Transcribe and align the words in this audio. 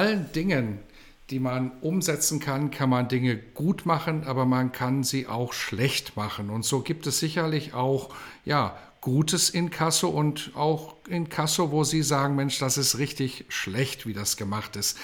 Allen 0.00 0.32
Dingen, 0.32 0.78
die 1.28 1.40
man 1.40 1.72
umsetzen 1.82 2.40
kann, 2.40 2.70
kann 2.70 2.88
man 2.88 3.08
Dinge 3.08 3.36
gut 3.36 3.84
machen, 3.84 4.24
aber 4.24 4.46
man 4.46 4.72
kann 4.72 5.04
sie 5.04 5.26
auch 5.26 5.52
schlecht 5.52 6.16
machen. 6.16 6.48
Und 6.48 6.64
so 6.64 6.80
gibt 6.80 7.06
es 7.06 7.18
sicherlich 7.18 7.74
auch 7.74 8.08
ja, 8.46 8.78
gutes 9.02 9.50
Inkasso 9.50 10.08
und 10.08 10.52
auch 10.54 10.96
Inkasso, 11.06 11.70
wo 11.70 11.84
Sie 11.84 12.02
sagen, 12.02 12.34
Mensch, 12.34 12.58
das 12.58 12.78
ist 12.78 12.96
richtig 12.96 13.44
schlecht, 13.50 14.06
wie 14.06 14.14
das 14.14 14.38
gemacht 14.38 14.74
ist. 14.74 14.96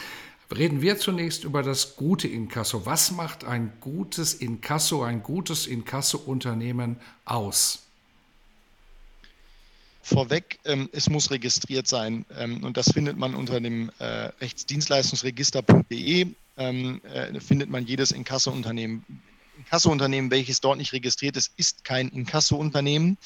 Reden 0.54 0.80
wir 0.80 0.96
zunächst 0.96 1.45
über 1.45 1.62
das 1.62 1.96
gute 1.96 2.26
Inkasso. 2.26 2.87
Was 2.87 3.10
macht 3.10 3.45
ein 3.45 3.74
gutes 3.80 4.32
Inkasso, 4.32 5.02
ein 5.02 5.23
gutes 5.23 5.66
Inkasso-Unternehmen 5.66 6.96
aus? 7.26 7.85
Vorweg, 10.06 10.60
ähm, 10.65 10.88
es 10.92 11.10
muss 11.10 11.33
registriert 11.33 11.88
sein 11.88 12.24
ähm, 12.38 12.62
und 12.62 12.76
das 12.76 12.93
findet 12.93 13.16
man 13.16 13.35
unter 13.35 13.60
dem 13.60 13.90
äh, 13.99 14.30
rechtsdienstleistungsregister.de. 14.40 16.29
Ähm, 16.59 17.01
äh, 17.04 17.40
findet 17.40 17.71
man 17.71 17.85
jedes 17.85 18.12
Inkasso-Unternehmen. 18.12 19.04
Inkasso-Unternehmen, 19.59 20.30
welches 20.30 20.60
dort 20.60 20.79
nicht 20.79 20.93
registriert 20.93 21.37
ist, 21.37 21.52
ist 21.57 21.84
kein 21.84 22.09
Inkasso-Unternehmen. 22.10 23.18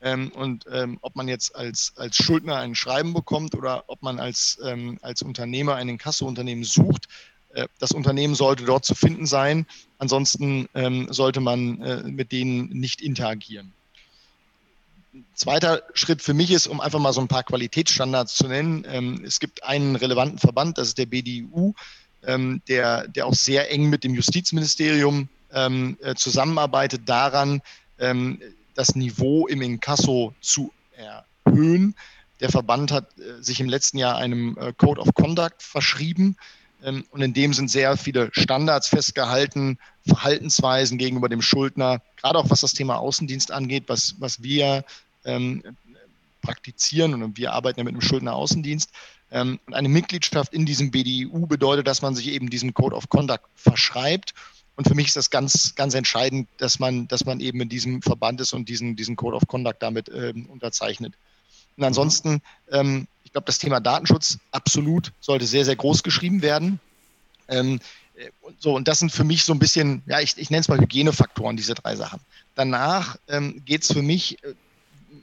Ähm, 0.00 0.30
und 0.30 0.64
ähm, 0.70 0.98
ob 1.02 1.16
man 1.16 1.26
jetzt 1.26 1.56
als, 1.56 1.92
als 1.96 2.16
Schuldner 2.16 2.58
ein 2.58 2.76
Schreiben 2.76 3.14
bekommt 3.14 3.56
oder 3.56 3.82
ob 3.88 4.00
man 4.02 4.20
als, 4.20 4.60
ähm, 4.64 5.00
als 5.02 5.22
Unternehmer 5.22 5.74
ein 5.74 5.88
Inkasso-Unternehmen 5.88 6.62
sucht, 6.62 7.08
äh, 7.54 7.66
das 7.80 7.90
Unternehmen 7.90 8.36
sollte 8.36 8.64
dort 8.64 8.84
zu 8.84 8.94
finden 8.94 9.26
sein. 9.26 9.66
Ansonsten 9.98 10.68
sollte 11.10 11.40
man 11.40 11.82
äh, 11.82 12.02
mit 12.04 12.30
denen 12.30 12.68
nicht 12.68 13.00
interagieren 13.00 13.72
zweiter 15.34 15.82
Schritt 15.94 16.22
für 16.22 16.34
mich 16.34 16.50
ist, 16.50 16.66
um 16.66 16.80
einfach 16.80 16.98
mal 16.98 17.12
so 17.12 17.20
ein 17.20 17.28
paar 17.28 17.42
Qualitätsstandards 17.42 18.34
zu 18.34 18.48
nennen. 18.48 18.86
Ähm, 18.88 19.22
es 19.24 19.40
gibt 19.40 19.64
einen 19.64 19.96
relevanten 19.96 20.38
Verband, 20.38 20.78
das 20.78 20.88
ist 20.88 20.98
der 20.98 21.06
BDU, 21.06 21.74
ähm, 22.24 22.62
der, 22.68 23.08
der 23.08 23.26
auch 23.26 23.34
sehr 23.34 23.70
eng 23.70 23.88
mit 23.88 24.04
dem 24.04 24.14
Justizministerium 24.14 25.28
ähm, 25.52 25.96
äh, 26.02 26.14
zusammenarbeitet 26.14 27.02
daran, 27.06 27.62
das 28.78 28.94
Niveau 28.94 29.48
im 29.48 29.60
Inkasso 29.60 30.32
zu 30.40 30.72
erhöhen. 30.92 31.96
Der 32.40 32.50
Verband 32.50 32.92
hat 32.92 33.18
äh, 33.18 33.42
sich 33.42 33.60
im 33.60 33.68
letzten 33.68 33.98
Jahr 33.98 34.16
einem 34.16 34.56
äh, 34.58 34.72
Code 34.72 35.00
of 35.00 35.14
Conduct 35.14 35.62
verschrieben. 35.62 36.36
Und 36.80 37.22
in 37.22 37.34
dem 37.34 37.52
sind 37.54 37.70
sehr 37.70 37.96
viele 37.96 38.30
Standards 38.32 38.88
festgehalten, 38.88 39.78
Verhaltensweisen 40.06 40.96
gegenüber 40.96 41.28
dem 41.28 41.42
Schuldner, 41.42 42.00
gerade 42.16 42.38
auch 42.38 42.50
was 42.50 42.60
das 42.60 42.72
Thema 42.72 42.96
Außendienst 42.98 43.50
angeht, 43.50 43.84
was, 43.88 44.14
was 44.20 44.42
wir 44.42 44.84
ähm, 45.24 45.62
praktizieren 46.42 47.22
und 47.22 47.36
wir 47.36 47.52
arbeiten 47.52 47.80
ja 47.80 47.84
mit 47.84 47.94
einem 47.94 48.00
Schuldner-Außendienst. 48.00 48.90
Ähm, 49.30 49.58
und 49.66 49.74
eine 49.74 49.88
Mitgliedschaft 49.88 50.54
in 50.54 50.66
diesem 50.66 50.90
BDIU 50.90 51.46
bedeutet, 51.46 51.86
dass 51.86 52.00
man 52.00 52.14
sich 52.14 52.28
eben 52.28 52.48
diesem 52.48 52.72
Code 52.74 52.96
of 52.96 53.08
Conduct 53.08 53.44
verschreibt. 53.56 54.34
Und 54.76 54.86
für 54.86 54.94
mich 54.94 55.08
ist 55.08 55.16
das 55.16 55.30
ganz, 55.30 55.74
ganz 55.74 55.94
entscheidend, 55.94 56.48
dass 56.58 56.78
man, 56.78 57.08
dass 57.08 57.24
man 57.24 57.40
eben 57.40 57.60
in 57.60 57.68
diesem 57.68 58.00
Verband 58.00 58.40
ist 58.40 58.52
und 58.52 58.68
diesen, 58.68 58.94
diesen 58.94 59.16
Code 59.16 59.36
of 59.36 59.46
Conduct 59.48 59.82
damit 59.82 60.08
ähm, 60.08 60.46
unterzeichnet. 60.46 61.14
Und 61.76 61.84
ansonsten, 61.84 62.40
ähm, 62.70 63.06
ich 63.28 63.32
glaube, 63.32 63.44
das 63.44 63.58
Thema 63.58 63.78
Datenschutz 63.78 64.38
absolut 64.52 65.12
sollte 65.20 65.44
sehr, 65.44 65.66
sehr 65.66 65.76
groß 65.76 66.02
geschrieben 66.02 66.40
werden. 66.40 66.80
Ähm, 67.46 67.78
so, 68.58 68.74
und 68.74 68.88
das 68.88 69.00
sind 69.00 69.12
für 69.12 69.22
mich 69.22 69.44
so 69.44 69.52
ein 69.52 69.58
bisschen, 69.58 70.02
ja, 70.06 70.18
ich, 70.20 70.38
ich 70.38 70.48
nenne 70.48 70.62
es 70.62 70.68
mal 70.68 70.80
Hygienefaktoren, 70.80 71.54
diese 71.54 71.74
drei 71.74 71.94
Sachen. 71.94 72.20
Danach 72.54 73.18
ähm, 73.28 73.62
geht 73.66 73.82
es 73.82 73.92
für 73.92 74.00
mich 74.00 74.42
äh, 74.42 74.54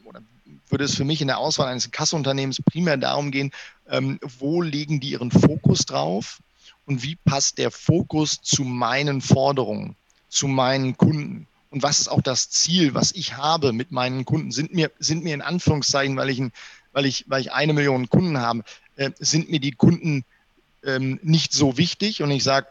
oder 0.03 0.21
würde 0.69 0.83
es 0.83 0.93
für 0.93 1.03
mich 1.03 1.19
in 1.19 1.27
der 1.27 1.39
Auswahl 1.39 1.67
eines 1.67 1.89
Kasseunternehmens 1.89 2.61
primär 2.61 2.97
darum 2.97 3.31
gehen, 3.31 3.49
ähm, 3.89 4.19
wo 4.37 4.61
legen 4.61 4.99
die 4.99 5.09
ihren 5.09 5.31
Fokus 5.31 5.87
drauf 5.87 6.43
und 6.85 7.01
wie 7.01 7.15
passt 7.15 7.57
der 7.57 7.71
Fokus 7.71 8.39
zu 8.39 8.63
meinen 8.63 9.19
Forderungen, 9.19 9.95
zu 10.29 10.47
meinen 10.47 10.95
Kunden. 10.95 11.47
Und 11.71 11.81
was 11.81 12.01
ist 12.01 12.07
auch 12.07 12.21
das 12.21 12.51
Ziel, 12.51 12.93
was 12.93 13.13
ich 13.13 13.35
habe 13.35 13.73
mit 13.73 13.91
meinen 13.91 14.25
Kunden? 14.25 14.51
Sind 14.51 14.75
mir, 14.75 14.91
sind 14.99 15.23
mir 15.23 15.33
in 15.33 15.41
Anführungszeichen, 15.41 16.15
weil 16.17 16.29
ich, 16.29 16.39
ein, 16.39 16.51
weil 16.95 17.05
ich, 17.05 17.25
weil 17.27 17.41
ich 17.41 17.51
eine 17.51 17.73
Million 17.73 18.09
Kunden 18.09 18.39
habe, 18.39 18.63
äh, 18.95 19.11
sind 19.19 19.51
mir 19.51 19.59
die 19.59 19.73
Kunden 19.73 20.23
ähm, 20.83 21.19
nicht 21.21 21.51
so 21.51 21.77
wichtig? 21.77 22.23
Und 22.23 22.31
ich 22.31 22.43
sage, 22.43 22.67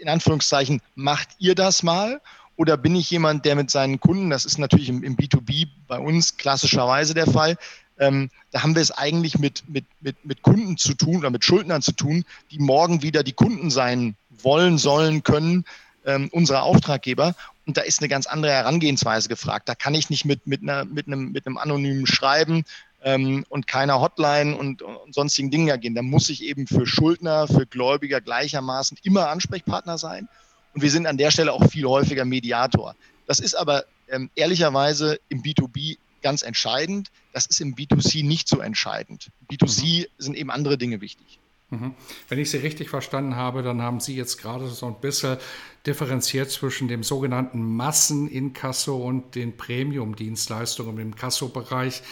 in 0.00 0.08
Anführungszeichen, 0.08 0.80
macht 0.94 1.28
ihr 1.38 1.56
das 1.56 1.82
mal? 1.82 2.20
Oder 2.54 2.76
bin 2.76 2.94
ich 2.94 3.10
jemand, 3.10 3.44
der 3.44 3.56
mit 3.56 3.70
seinen 3.72 3.98
Kunden, 3.98 4.30
das 4.30 4.44
ist 4.44 4.58
natürlich 4.58 4.88
im, 4.88 5.02
im 5.02 5.16
B2B 5.16 5.66
bei 5.88 5.98
uns 5.98 6.36
klassischerweise 6.36 7.14
der 7.14 7.26
Fall, 7.26 7.58
ähm, 7.98 8.30
da 8.52 8.62
haben 8.62 8.76
wir 8.76 8.82
es 8.82 8.92
eigentlich 8.92 9.40
mit, 9.40 9.68
mit, 9.68 9.84
mit, 10.00 10.24
mit 10.24 10.42
Kunden 10.42 10.76
zu 10.76 10.94
tun 10.94 11.16
oder 11.16 11.30
mit 11.30 11.44
Schuldnern 11.44 11.82
zu 11.82 11.92
tun, 11.92 12.24
die 12.52 12.60
morgen 12.60 13.02
wieder 13.02 13.24
die 13.24 13.32
Kunden 13.32 13.70
sein 13.72 14.14
wollen, 14.30 14.78
sollen, 14.78 15.24
können, 15.24 15.64
ähm, 16.06 16.28
unsere 16.32 16.62
Auftraggeber. 16.62 17.34
Und 17.66 17.76
da 17.76 17.82
ist 17.82 18.00
eine 18.00 18.08
ganz 18.08 18.26
andere 18.26 18.52
Herangehensweise 18.52 19.28
gefragt. 19.28 19.68
Da 19.68 19.74
kann 19.74 19.94
ich 19.94 20.10
nicht 20.10 20.24
mit, 20.24 20.46
mit, 20.46 20.62
einer, 20.62 20.84
mit, 20.84 21.06
einem, 21.06 21.32
mit 21.32 21.46
einem 21.46 21.58
anonymen 21.58 22.06
Schreiben 22.06 22.64
ähm, 23.04 23.44
und 23.48 23.66
keiner 23.66 24.00
Hotline 24.00 24.56
und, 24.56 24.82
und 24.82 25.14
sonstigen 25.14 25.50
Dingen 25.50 25.80
gehen. 25.80 25.94
Da 25.94 26.02
muss 26.02 26.28
ich 26.28 26.42
eben 26.44 26.66
für 26.66 26.86
Schuldner, 26.86 27.46
für 27.46 27.66
Gläubiger 27.66 28.20
gleichermaßen 28.20 28.98
immer 29.02 29.28
Ansprechpartner 29.28 29.98
sein. 29.98 30.28
Und 30.74 30.82
wir 30.82 30.90
sind 30.90 31.06
an 31.06 31.18
der 31.18 31.30
Stelle 31.30 31.52
auch 31.52 31.64
viel 31.68 31.86
häufiger 31.86 32.24
Mediator. 32.24 32.96
Das 33.26 33.38
ist 33.38 33.54
aber 33.54 33.84
ähm, 34.08 34.30
ehrlicherweise 34.34 35.20
im 35.28 35.42
B2B 35.42 35.98
ganz 36.22 36.42
entscheidend. 36.42 37.10
Das 37.32 37.46
ist 37.46 37.60
im 37.60 37.74
B2C 37.74 38.24
nicht 38.24 38.48
so 38.48 38.60
entscheidend. 38.60 39.30
B2C 39.50 40.00
mhm. 40.00 40.06
sind 40.18 40.36
eben 40.36 40.50
andere 40.50 40.78
Dinge 40.78 41.00
wichtig. 41.00 41.38
Mhm. 41.72 41.94
Wenn 42.28 42.38
ich 42.38 42.50
Sie 42.50 42.58
richtig 42.58 42.90
verstanden 42.90 43.34
habe, 43.34 43.62
dann 43.62 43.80
haben 43.80 43.98
Sie 43.98 44.14
jetzt 44.14 44.36
gerade 44.36 44.68
so 44.68 44.86
ein 44.86 45.00
bisschen 45.00 45.38
differenziert 45.86 46.50
zwischen 46.50 46.86
dem 46.86 47.02
sogenannten 47.02 47.76
Masseninkasso 47.76 48.94
und 48.94 49.34
den 49.34 49.56
Premium-Dienstleistungen 49.56 50.98
im 50.98 51.16
Kassobereich. 51.16 52.02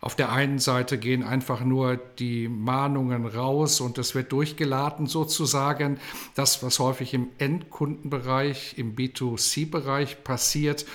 Auf 0.00 0.16
der 0.16 0.32
einen 0.32 0.58
Seite 0.58 0.96
gehen 0.96 1.22
einfach 1.22 1.60
nur 1.60 1.98
die 2.18 2.48
Mahnungen 2.48 3.26
raus 3.26 3.82
und 3.82 3.98
es 3.98 4.14
wird 4.14 4.32
durchgeladen 4.32 5.06
sozusagen. 5.06 6.00
Das, 6.34 6.62
was 6.62 6.78
häufig 6.78 7.12
im 7.12 7.28
Endkundenbereich, 7.36 8.78
im 8.78 8.96
B2C-Bereich 8.96 10.24
passiert. 10.24 10.86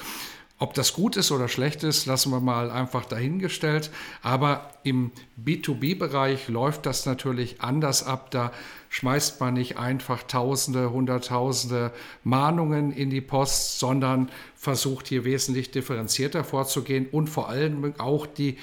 Ob 0.58 0.74
das 0.74 0.94
gut 0.94 1.18
ist 1.18 1.32
oder 1.32 1.50
schlecht 1.50 1.84
ist, 1.84 2.06
lassen 2.06 2.32
wir 2.32 2.40
mal 2.40 2.72
einfach 2.72 3.04
dahingestellt. 3.04 3.92
Aber 4.22 4.70
im 4.84 5.12
B2B-Bereich 5.44 6.48
läuft 6.48 6.86
das 6.86 7.06
natürlich 7.06 7.60
anders 7.60 8.06
ab. 8.06 8.32
Da 8.32 8.54
schmeißt 8.90 9.42
man 9.42 9.56
nicht 9.56 9.78
einfach 9.78 10.24
Tausende, 10.24 10.92
Hunderttausende 10.92 11.92
Mahnungen 12.24 12.94
in 12.94 13.10
die 13.10 13.20
Post, 13.20 13.80
sondern 13.80 14.30
versucht 14.56 15.08
hier 15.08 15.26
wesentlich 15.26 15.72
differenzierter 15.72 16.46
vorzugehen 16.46 17.08
und 17.12 17.28
vor 17.28 17.50
allem 17.50 17.94
auch 17.98 18.26
die 18.26 18.58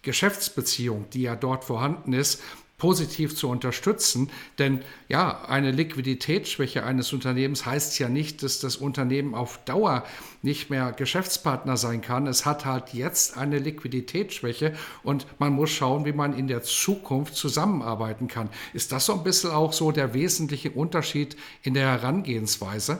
Geschäftsbeziehung, 0.00 1.06
die 1.12 1.22
ja 1.22 1.36
dort 1.36 1.64
vorhanden 1.64 2.14
ist, 2.14 2.42
positiv 2.78 3.36
zu 3.36 3.48
unterstützen. 3.48 4.30
Denn 4.58 4.82
ja, 5.08 5.44
eine 5.46 5.70
Liquiditätsschwäche 5.70 6.84
eines 6.84 7.12
Unternehmens 7.12 7.64
heißt 7.64 7.98
ja 7.98 8.08
nicht, 8.08 8.42
dass 8.42 8.58
das 8.58 8.76
Unternehmen 8.76 9.34
auf 9.34 9.58
Dauer 9.64 10.04
nicht 10.42 10.70
mehr 10.70 10.92
Geschäftspartner 10.92 11.76
sein 11.76 12.02
kann. 12.02 12.26
Es 12.26 12.44
hat 12.44 12.64
halt 12.64 12.92
jetzt 12.92 13.36
eine 13.38 13.58
Liquiditätsschwäche 13.58 14.74
und 15.02 15.26
man 15.38 15.52
muss 15.52 15.70
schauen, 15.70 16.04
wie 16.04 16.12
man 16.12 16.36
in 16.36 16.48
der 16.48 16.62
Zukunft 16.62 17.36
zusammenarbeiten 17.36 18.28
kann. 18.28 18.50
Ist 18.72 18.92
das 18.92 19.06
so 19.06 19.14
ein 19.14 19.24
bisschen 19.24 19.50
auch 19.50 19.72
so 19.72 19.92
der 19.92 20.12
wesentliche 20.12 20.70
Unterschied 20.70 21.36
in 21.62 21.74
der 21.74 21.86
Herangehensweise? 21.86 22.98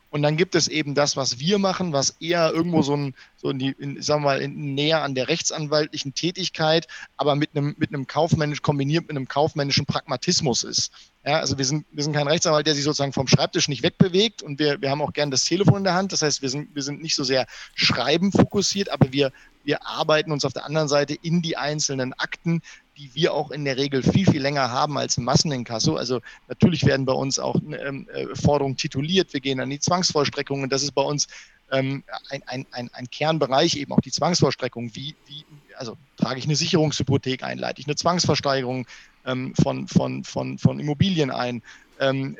Und 0.09 0.23
dann 0.23 0.39
gibt 0.39 0.55
es 0.55 0.69
eben 0.69 0.95
das, 0.95 1.19
was 1.19 1.39
wir 1.39 1.59
machen, 1.59 1.93
was 1.93 2.17
eher 2.19 2.51
irgendwo 2.51 2.81
so, 2.81 2.97
ein, 2.97 3.15
so 3.37 3.51
in 3.51 3.59
die, 3.59 3.75
in, 3.79 4.01
sagen 4.01 4.23
wir 4.23 4.29
mal, 4.29 4.41
in, 4.41 4.75
näher 4.75 5.03
an 5.03 5.15
der 5.15 5.29
rechtsanwaltlichen 5.29 6.15
Tätigkeit, 6.15 6.89
aber 7.19 7.35
mit 7.35 7.51
einem, 7.55 7.75
mit 7.77 7.91
einem 7.91 8.07
kaufmännisch, 8.07 8.63
kombiniert 8.63 9.03
mit 9.03 9.11
einem 9.11 9.29
kaufmännischen 9.29 9.85
Pragmatismus 9.85 10.65
ist. 10.65 10.93
Ja, 11.27 11.41
also 11.41 11.59
wir 11.59 11.67
sind, 11.67 11.85
wir 11.91 12.03
sind 12.03 12.15
kein 12.15 12.27
Rechtsanwalt, 12.27 12.67
der 12.67 12.75
sich 12.75 12.85
sozusagen 12.85 13.13
vom 13.13 13.29
Schreibtisch 13.29 13.69
nicht 13.69 13.83
wegbewegt 13.83 14.43
und 14.43 14.59
wir, 14.59 14.81
wir 14.81 14.89
haben 14.89 15.03
auch 15.03 15.13
gern 15.13 15.31
das 15.31 15.45
Telefon 15.45 15.77
in 15.77 15.85
der 15.85 15.93
Hand. 15.93 16.15
Das 16.15 16.23
heißt, 16.23 16.41
wir 16.41 16.49
sind, 16.49 16.75
wir 16.75 16.85
sind 16.85 17.03
nicht 17.03 17.17
so 17.17 17.23
sehr 17.23 17.47
schreiben 17.75 18.33
fokussiert, 18.33 18.89
aber 18.89 19.13
wir, 19.13 19.31
wir 19.63 19.87
arbeiten 19.87 20.33
uns 20.33 20.47
auf 20.47 20.55
der 20.55 20.65
anderen 20.65 20.89
Seite 20.89 21.13
in 21.21 21.43
die 21.43 21.59
einzelnen 21.59 22.15
Akten, 22.15 22.63
die 22.97 23.15
wir 23.15 23.35
auch 23.35 23.51
in 23.51 23.65
der 23.65 23.77
Regel 23.77 24.03
viel, 24.03 24.27
viel 24.27 24.41
länger 24.41 24.71
haben 24.71 24.97
als 24.97 25.17
im 25.17 25.25
Masseninkasso. 25.25 25.97
Also 25.97 26.21
natürlich 26.49 26.85
werden 26.85 27.05
bei 27.05 27.13
uns 27.13 27.39
auch 27.39 27.57
ähm, 27.57 28.09
äh, 28.13 28.35
Forderungen 28.35 28.77
tituliert, 28.77 29.33
wir 29.33 29.41
gehen 29.41 29.61
an 29.61 29.71
die 29.71 29.81
Zwangsvollstreckung 29.81 30.63
und 30.63 30.73
das 30.73 30.83
ist 30.83 30.93
bei 30.93 31.03
uns 31.03 31.27
ähm, 31.71 32.05
ein, 32.31 32.43
ein, 32.47 32.67
ein, 32.71 32.91
ein 32.93 33.11
Kernbereich, 33.11 33.77
eben 33.77 33.93
auch 33.93 34.01
die 34.01 34.13
Zwangsvollstreckung. 34.13 34.95
Wie, 34.95 35.15
wie, 35.27 35.45
also 35.77 35.97
trage 36.17 36.39
ich 36.39 36.47
eine 36.47 36.57
Sicherungshypothek 36.57 37.43
ein, 37.43 37.59
leite 37.59 37.81
ich 37.81 37.87
eine 37.87 37.97
Zwangsversteigerung 37.97 38.87
ähm, 39.27 39.55
von, 39.61 39.89
von, 39.89 40.25
von, 40.25 40.59
von 40.59 40.81
Immobilien 40.81 41.31
ein, 41.31 41.63
ähm, 42.01 42.37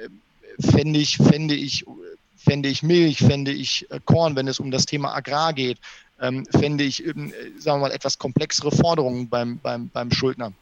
fände 0.61 0.99
ich, 0.99 1.19
fände 1.19 1.55
ich, 1.55 1.85
fände 2.37 2.69
ich 2.69 2.83
Milch, 2.83 3.19
fände 3.19 3.53
ich 3.53 3.91
äh, 3.91 4.01
Korn, 4.05 4.37
wenn 4.37 4.49
es 4.49 4.61
um 4.61 4.71
das 4.71 4.87
Thema 4.87 5.15
Agrar 5.15 5.53
geht 5.53 5.79
ähm, 6.21 6.47
fände 6.47 6.85
ich, 6.85 7.05
ähm, 7.07 7.33
sagen 7.59 7.81
wir 7.81 7.89
mal, 7.89 7.93
etwas 7.93 8.19
komplexere 8.19 8.73
Forderungen 8.73 9.29
beim, 9.29 9.59
beim, 9.59 9.89
beim 9.89 10.11
Schuldner. 10.11 10.53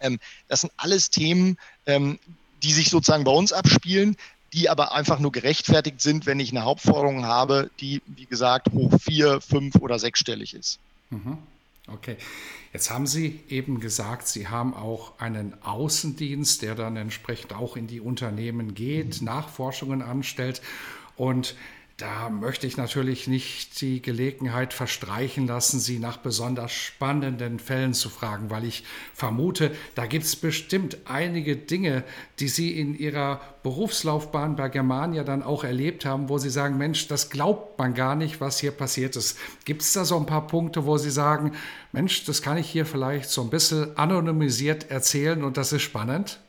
Ähm, 0.00 0.18
das 0.48 0.62
sind 0.62 0.72
alles 0.76 1.10
Themen, 1.10 1.56
ähm, 1.86 2.18
die 2.62 2.72
sich 2.72 2.90
sozusagen 2.90 3.24
bei 3.24 3.32
uns 3.32 3.52
abspielen, 3.52 4.16
die 4.52 4.70
aber 4.70 4.94
einfach 4.94 5.18
nur 5.18 5.32
gerechtfertigt 5.32 6.00
sind, 6.00 6.26
wenn 6.26 6.38
ich 6.40 6.50
eine 6.50 6.64
Hauptforderung 6.64 7.24
habe, 7.24 7.70
die, 7.80 8.00
wie 8.06 8.26
gesagt, 8.26 8.70
hoch 8.72 8.92
vier, 9.00 9.40
fünf 9.40 9.76
oder 9.76 9.98
sechsstellig 9.98 10.54
ist. 10.54 10.78
Mhm. 11.10 11.38
Okay. 11.86 12.16
Jetzt 12.72 12.90
haben 12.90 13.06
Sie 13.06 13.40
eben 13.48 13.78
gesagt, 13.78 14.26
Sie 14.26 14.48
haben 14.48 14.74
auch 14.74 15.18
einen 15.18 15.54
Außendienst, 15.62 16.62
der 16.62 16.74
dann 16.74 16.96
entsprechend 16.96 17.52
auch 17.52 17.76
in 17.76 17.86
die 17.86 18.00
Unternehmen 18.00 18.74
geht, 18.74 19.20
Nachforschungen 19.20 20.00
anstellt. 20.00 20.62
Und 21.16 21.56
da 21.96 22.28
möchte 22.28 22.66
ich 22.66 22.76
natürlich 22.76 23.28
nicht 23.28 23.80
die 23.80 24.02
Gelegenheit 24.02 24.74
verstreichen 24.74 25.46
lassen, 25.46 25.78
Sie 25.78 26.00
nach 26.00 26.16
besonders 26.16 26.72
spannenden 26.72 27.60
Fällen 27.60 27.94
zu 27.94 28.08
fragen, 28.08 28.50
weil 28.50 28.64
ich 28.64 28.82
vermute, 29.12 29.70
da 29.94 30.06
gibt 30.06 30.24
es 30.24 30.34
bestimmt 30.34 30.98
einige 31.04 31.54
Dinge, 31.56 32.02
die 32.40 32.48
Sie 32.48 32.76
in 32.76 32.98
Ihrer 32.98 33.40
Berufslaufbahn 33.62 34.56
bei 34.56 34.68
Germania 34.70 35.22
dann 35.22 35.44
auch 35.44 35.62
erlebt 35.62 36.04
haben, 36.04 36.28
wo 36.28 36.38
Sie 36.38 36.50
sagen, 36.50 36.78
Mensch, 36.78 37.06
das 37.06 37.30
glaubt 37.30 37.78
man 37.78 37.94
gar 37.94 38.16
nicht, 38.16 38.40
was 38.40 38.58
hier 38.58 38.72
passiert 38.72 39.14
ist. 39.14 39.38
Gibt 39.64 39.82
es 39.82 39.92
da 39.92 40.04
so 40.04 40.16
ein 40.16 40.26
paar 40.26 40.48
Punkte, 40.48 40.86
wo 40.86 40.98
Sie 40.98 41.12
sagen, 41.12 41.52
Mensch, 41.92 42.24
das 42.24 42.42
kann 42.42 42.58
ich 42.58 42.68
hier 42.68 42.86
vielleicht 42.86 43.30
so 43.30 43.42
ein 43.42 43.50
bisschen 43.50 43.96
anonymisiert 43.96 44.90
erzählen 44.90 45.44
und 45.44 45.56
das 45.56 45.72
ist 45.72 45.82
spannend? 45.82 46.40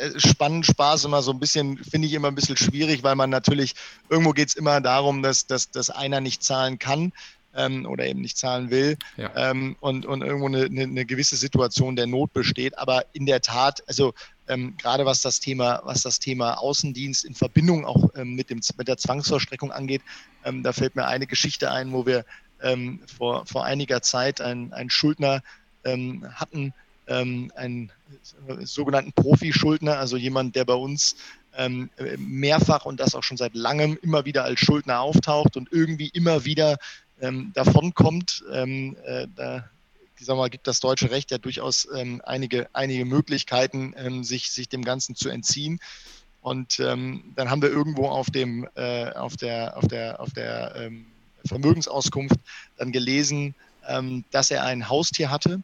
Äh, 0.00 0.18
spannend, 0.18 0.66
Spaß 0.66 1.04
immer 1.04 1.22
so 1.22 1.30
ein 1.30 1.38
bisschen, 1.38 1.76
finde 1.78 2.08
ich 2.08 2.14
immer 2.14 2.28
ein 2.28 2.34
bisschen 2.34 2.56
schwierig, 2.56 3.02
weil 3.02 3.16
man 3.16 3.30
natürlich, 3.30 3.74
irgendwo 4.08 4.32
geht 4.32 4.48
es 4.48 4.54
immer 4.54 4.80
darum, 4.80 5.22
dass, 5.22 5.46
dass, 5.46 5.70
dass 5.70 5.90
einer 5.90 6.20
nicht 6.20 6.42
zahlen 6.42 6.78
kann 6.78 7.12
ähm, 7.54 7.86
oder 7.86 8.06
eben 8.06 8.20
nicht 8.20 8.38
zahlen 8.38 8.70
will 8.70 8.96
ja. 9.16 9.30
ähm, 9.36 9.76
und, 9.80 10.06
und 10.06 10.22
irgendwo 10.22 10.46
eine, 10.46 10.64
eine, 10.64 10.82
eine, 10.84 11.04
gewisse 11.04 11.36
Situation 11.36 11.96
der 11.96 12.06
Not 12.06 12.32
besteht. 12.32 12.78
Aber 12.78 13.04
in 13.12 13.26
der 13.26 13.42
Tat, 13.42 13.82
also 13.88 14.14
ähm, 14.48 14.74
gerade 14.78 15.04
was 15.04 15.20
das 15.20 15.40
Thema, 15.40 15.82
was 15.84 16.02
das 16.02 16.18
Thema 16.18 16.54
Außendienst 16.54 17.24
in 17.24 17.34
Verbindung 17.34 17.84
auch 17.84 18.10
ähm, 18.16 18.34
mit, 18.34 18.48
dem, 18.48 18.60
mit 18.78 18.88
der 18.88 18.96
Zwangsvollstreckung 18.96 19.70
angeht, 19.70 20.02
ähm, 20.44 20.62
da 20.62 20.72
fällt 20.72 20.96
mir 20.96 21.06
eine 21.06 21.26
Geschichte 21.26 21.70
ein, 21.70 21.92
wo 21.92 22.06
wir 22.06 22.24
ähm, 22.62 23.00
vor, 23.18 23.44
vor 23.46 23.64
einiger 23.64 24.00
Zeit 24.00 24.40
einen, 24.40 24.72
einen 24.72 24.90
Schuldner 24.90 25.42
hatten, 25.82 26.74
einen 27.06 27.90
sogenannten 28.62 29.12
Profi-Schuldner, 29.12 29.98
also 29.98 30.16
jemand, 30.16 30.56
der 30.56 30.64
bei 30.64 30.74
uns 30.74 31.16
ähm, 31.56 31.90
mehrfach 32.18 32.84
und 32.84 33.00
das 33.00 33.14
auch 33.14 33.22
schon 33.22 33.36
seit 33.36 33.54
langem 33.54 33.98
immer 34.02 34.24
wieder 34.24 34.44
als 34.44 34.60
Schuldner 34.60 35.00
auftaucht 35.00 35.56
und 35.56 35.68
irgendwie 35.72 36.08
immer 36.08 36.44
wieder 36.44 36.78
ähm, 37.20 37.52
davonkommt. 37.54 38.44
Ähm, 38.52 38.96
äh, 39.04 39.26
da 39.34 39.68
ich 40.20 40.26
sag 40.26 40.36
mal, 40.36 40.50
gibt 40.50 40.66
das 40.66 40.80
deutsche 40.80 41.10
Recht 41.10 41.30
ja 41.30 41.38
durchaus 41.38 41.88
ähm, 41.96 42.20
einige, 42.24 42.68
einige 42.74 43.06
Möglichkeiten, 43.06 43.94
ähm, 43.96 44.22
sich, 44.22 44.50
sich 44.50 44.68
dem 44.68 44.84
Ganzen 44.84 45.16
zu 45.16 45.30
entziehen. 45.30 45.80
Und 46.42 46.78
ähm, 46.78 47.32
dann 47.36 47.50
haben 47.50 47.62
wir 47.62 47.70
irgendwo 47.70 48.06
auf, 48.06 48.30
dem, 48.30 48.68
äh, 48.74 49.10
auf 49.12 49.36
der, 49.36 49.76
auf 49.78 49.88
der, 49.88 50.20
auf 50.20 50.32
der 50.34 50.74
ähm, 50.76 51.06
Vermögensauskunft 51.46 52.36
dann 52.76 52.92
gelesen, 52.92 53.54
ähm, 53.88 54.24
dass 54.30 54.50
er 54.50 54.64
ein 54.64 54.88
Haustier 54.88 55.30
hatte 55.30 55.62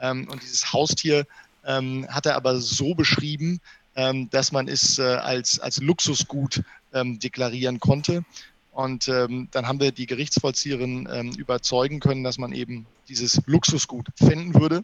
ähm, 0.00 0.26
und 0.30 0.42
dieses 0.42 0.72
Haustier 0.72 1.26
ähm, 1.68 2.06
hat 2.08 2.26
er 2.26 2.34
aber 2.34 2.60
so 2.60 2.94
beschrieben, 2.94 3.60
ähm, 3.94 4.30
dass 4.30 4.52
man 4.52 4.68
es 4.68 4.98
äh, 4.98 5.02
als, 5.02 5.60
als 5.60 5.80
Luxusgut 5.80 6.62
ähm, 6.94 7.18
deklarieren 7.18 7.78
konnte. 7.78 8.24
Und 8.72 9.08
ähm, 9.08 9.48
dann 9.50 9.68
haben 9.68 9.80
wir 9.80 9.92
die 9.92 10.06
Gerichtsvollzieherin 10.06 11.08
ähm, 11.12 11.32
überzeugen 11.32 12.00
können, 12.00 12.24
dass 12.24 12.38
man 12.38 12.52
eben 12.52 12.86
dieses 13.08 13.42
Luxusgut 13.46 14.06
finden 14.16 14.54
würde. 14.54 14.82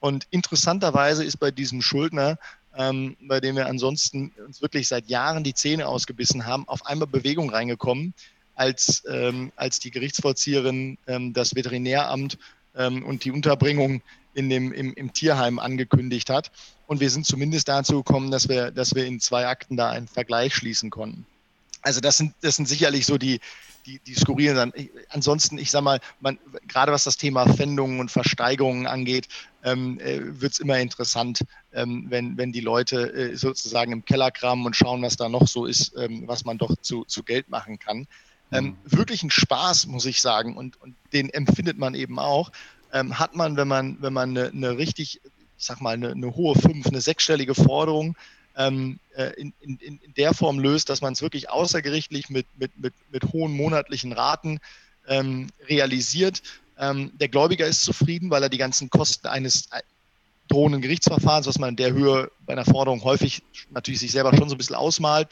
Und 0.00 0.26
interessanterweise 0.30 1.22
ist 1.22 1.36
bei 1.36 1.50
diesem 1.50 1.80
Schuldner, 1.80 2.38
ähm, 2.76 3.16
bei 3.20 3.40
dem 3.40 3.56
wir 3.56 3.66
ansonsten 3.66 4.32
uns 4.44 4.62
wirklich 4.62 4.88
seit 4.88 5.08
Jahren 5.08 5.44
die 5.44 5.54
Zähne 5.54 5.86
ausgebissen 5.86 6.46
haben, 6.46 6.66
auf 6.66 6.86
einmal 6.86 7.08
Bewegung 7.08 7.50
reingekommen, 7.50 8.14
als, 8.54 9.04
als 9.56 9.80
die 9.80 9.90
Gerichtsvollzieherin 9.90 10.96
das 11.34 11.54
Veterinäramt 11.54 12.38
und 12.72 13.22
die 13.24 13.30
Unterbringung 13.30 14.00
in 14.36 14.50
dem, 14.50 14.72
im, 14.72 14.92
im 14.94 15.12
Tierheim 15.12 15.58
angekündigt 15.58 16.28
hat. 16.28 16.52
Und 16.86 17.00
wir 17.00 17.10
sind 17.10 17.26
zumindest 17.26 17.68
dazu 17.68 18.02
gekommen, 18.02 18.30
dass 18.30 18.48
wir, 18.48 18.70
dass 18.70 18.94
wir 18.94 19.06
in 19.06 19.18
zwei 19.18 19.46
Akten 19.46 19.76
da 19.76 19.90
einen 19.90 20.08
Vergleich 20.08 20.54
schließen 20.54 20.90
konnten. 20.90 21.26
Also 21.82 22.00
das 22.00 22.18
sind, 22.18 22.34
das 22.42 22.56
sind 22.56 22.68
sicherlich 22.68 23.06
so 23.06 23.16
die, 23.16 23.40
die, 23.86 23.98
die 24.00 24.14
skurrilen. 24.14 24.72
Ansonsten, 25.08 25.56
ich 25.56 25.70
sage 25.70 25.84
mal, 25.84 26.00
man, 26.20 26.38
gerade 26.68 26.92
was 26.92 27.04
das 27.04 27.16
Thema 27.16 27.46
Pfändungen 27.46 27.98
und 27.98 28.10
Versteigerungen 28.10 28.86
angeht, 28.86 29.28
ähm, 29.64 29.98
äh, 30.00 30.20
wird 30.40 30.52
es 30.52 30.60
immer 30.60 30.78
interessant, 30.78 31.44
ähm, 31.72 32.06
wenn, 32.08 32.36
wenn 32.36 32.52
die 32.52 32.60
Leute 32.60 33.12
äh, 33.12 33.36
sozusagen 33.36 33.92
im 33.92 34.04
Keller 34.04 34.30
kramen 34.30 34.66
und 34.66 34.76
schauen, 34.76 35.02
was 35.02 35.16
da 35.16 35.28
noch 35.28 35.46
so 35.46 35.64
ist, 35.64 35.94
ähm, 35.96 36.24
was 36.26 36.44
man 36.44 36.58
doch 36.58 36.76
zu, 36.82 37.04
zu 37.04 37.22
Geld 37.22 37.48
machen 37.48 37.78
kann. 37.78 38.06
Ähm, 38.52 38.64
mhm. 38.64 38.76
wirklich 38.84 39.22
ein 39.22 39.30
Spaß, 39.30 39.86
muss 39.86 40.04
ich 40.06 40.20
sagen, 40.20 40.56
und, 40.56 40.80
und 40.80 40.94
den 41.12 41.30
empfindet 41.30 41.78
man 41.78 41.94
eben 41.94 42.18
auch 42.18 42.52
ähm, 42.92 43.18
hat 43.18 43.34
man, 43.34 43.56
wenn 43.56 43.68
man, 43.68 43.96
wenn 44.00 44.12
man 44.12 44.30
eine, 44.30 44.48
eine 44.48 44.78
richtig, 44.78 45.20
ich 45.24 45.64
sag 45.64 45.80
mal, 45.80 45.94
eine, 45.94 46.10
eine, 46.10 46.34
hohe 46.34 46.54
fünf, 46.54 46.86
eine 46.86 47.00
sechsstellige 47.00 47.54
Forderung 47.54 48.16
ähm, 48.56 48.98
äh, 49.14 49.32
in, 49.40 49.52
in, 49.60 49.78
in 49.78 50.14
der 50.16 50.34
Form 50.34 50.58
löst, 50.58 50.88
dass 50.88 51.00
man 51.00 51.12
es 51.12 51.22
wirklich 51.22 51.50
außergerichtlich 51.50 52.30
mit, 52.30 52.46
mit, 52.56 52.78
mit, 52.78 52.94
mit 53.10 53.24
hohen 53.32 53.52
monatlichen 53.52 54.12
Raten 54.12 54.58
ähm, 55.08 55.48
realisiert. 55.68 56.42
Ähm, 56.78 57.12
der 57.14 57.28
Gläubiger 57.28 57.66
ist 57.66 57.82
zufrieden, 57.82 58.30
weil 58.30 58.42
er 58.42 58.48
die 58.48 58.58
ganzen 58.58 58.90
Kosten 58.90 59.28
eines 59.28 59.68
drohenden 60.48 60.80
Gerichtsverfahrens, 60.80 61.46
was 61.46 61.58
man 61.58 61.70
in 61.70 61.76
der 61.76 61.92
Höhe 61.92 62.30
bei 62.44 62.52
einer 62.52 62.64
Forderung 62.64 63.02
häufig 63.02 63.42
natürlich 63.70 64.00
sich 64.00 64.12
selber 64.12 64.34
schon 64.36 64.48
so 64.48 64.54
ein 64.54 64.58
bisschen 64.58 64.76
ausmalt, 64.76 65.28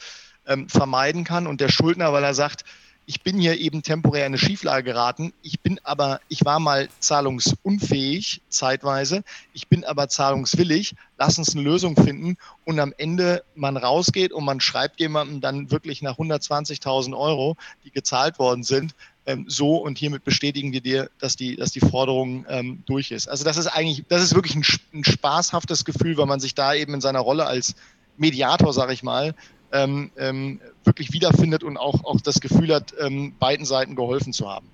ähm, 0.47 0.69
vermeiden 0.69 1.23
kann. 1.23 1.47
Und 1.47 1.61
der 1.61 1.69
Schuldner, 1.69 2.13
weil 2.13 2.23
er 2.23 2.33
sagt, 2.33 2.65
ich 3.07 3.21
bin 3.21 3.39
hier 3.39 3.59
eben 3.59 3.83
temporär 3.83 4.25
in 4.25 4.31
eine 4.31 4.37
Schieflage 4.37 4.83
geraten. 4.83 5.33
Ich 5.41 5.59
bin 5.59 5.79
aber, 5.83 6.21
ich 6.27 6.43
war 6.43 6.59
mal 6.59 6.89
zahlungsunfähig 6.99 8.41
zeitweise. 8.49 9.23
Ich 9.53 9.67
bin 9.67 9.83
aber 9.83 10.09
zahlungswillig. 10.09 10.95
Lass 11.17 11.37
uns 11.37 11.55
eine 11.55 11.63
Lösung 11.63 11.95
finden. 11.95 12.37
Und 12.63 12.79
am 12.79 12.93
Ende 12.97 13.43
man 13.53 13.77
rausgeht 13.77 14.31
und 14.31 14.43
man 14.43 14.59
schreibt 14.59 14.99
jemandem 14.99 15.39
dann 15.39 15.71
wirklich 15.71 16.01
nach 16.01 16.17
120.000 16.17 17.15
Euro, 17.17 17.57
die 17.83 17.91
gezahlt 17.91 18.39
worden 18.39 18.63
sind, 18.63 18.95
ähm, 19.27 19.45
so 19.47 19.77
und 19.77 19.97
hiermit 19.97 20.23
bestätigen 20.23 20.71
wir 20.71 20.81
dir, 20.81 21.09
dass 21.19 21.35
die, 21.35 21.55
dass 21.55 21.71
die 21.71 21.79
Forderung 21.79 22.45
ähm, 22.47 22.83
durch 22.85 23.11
ist. 23.11 23.27
Also 23.27 23.43
das 23.43 23.57
ist 23.57 23.67
eigentlich, 23.67 24.03
das 24.07 24.21
ist 24.21 24.35
wirklich 24.35 24.55
ein, 24.55 24.63
ein 24.93 25.03
spaßhaftes 25.03 25.85
Gefühl, 25.85 26.17
weil 26.17 26.27
man 26.27 26.39
sich 26.39 26.55
da 26.55 26.73
eben 26.73 26.93
in 26.93 27.01
seiner 27.01 27.19
Rolle 27.19 27.45
als 27.45 27.75
Mediator, 28.17 28.71
sage 28.73 28.93
ich 28.93 29.03
mal, 29.03 29.35
ähm, 29.75 30.11
ähm, 30.17 30.59
wirklich 30.83 31.11
wiederfindet 31.11 31.63
und 31.63 31.77
auch, 31.77 32.03
auch 32.05 32.21
das 32.21 32.39
Gefühl 32.39 32.73
hat, 32.73 32.93
ähm, 32.99 33.33
beiden 33.39 33.65
Seiten 33.65 33.95
geholfen 33.95 34.33
zu 34.33 34.49
haben. 34.49 34.67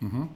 Mhm. 0.00 0.28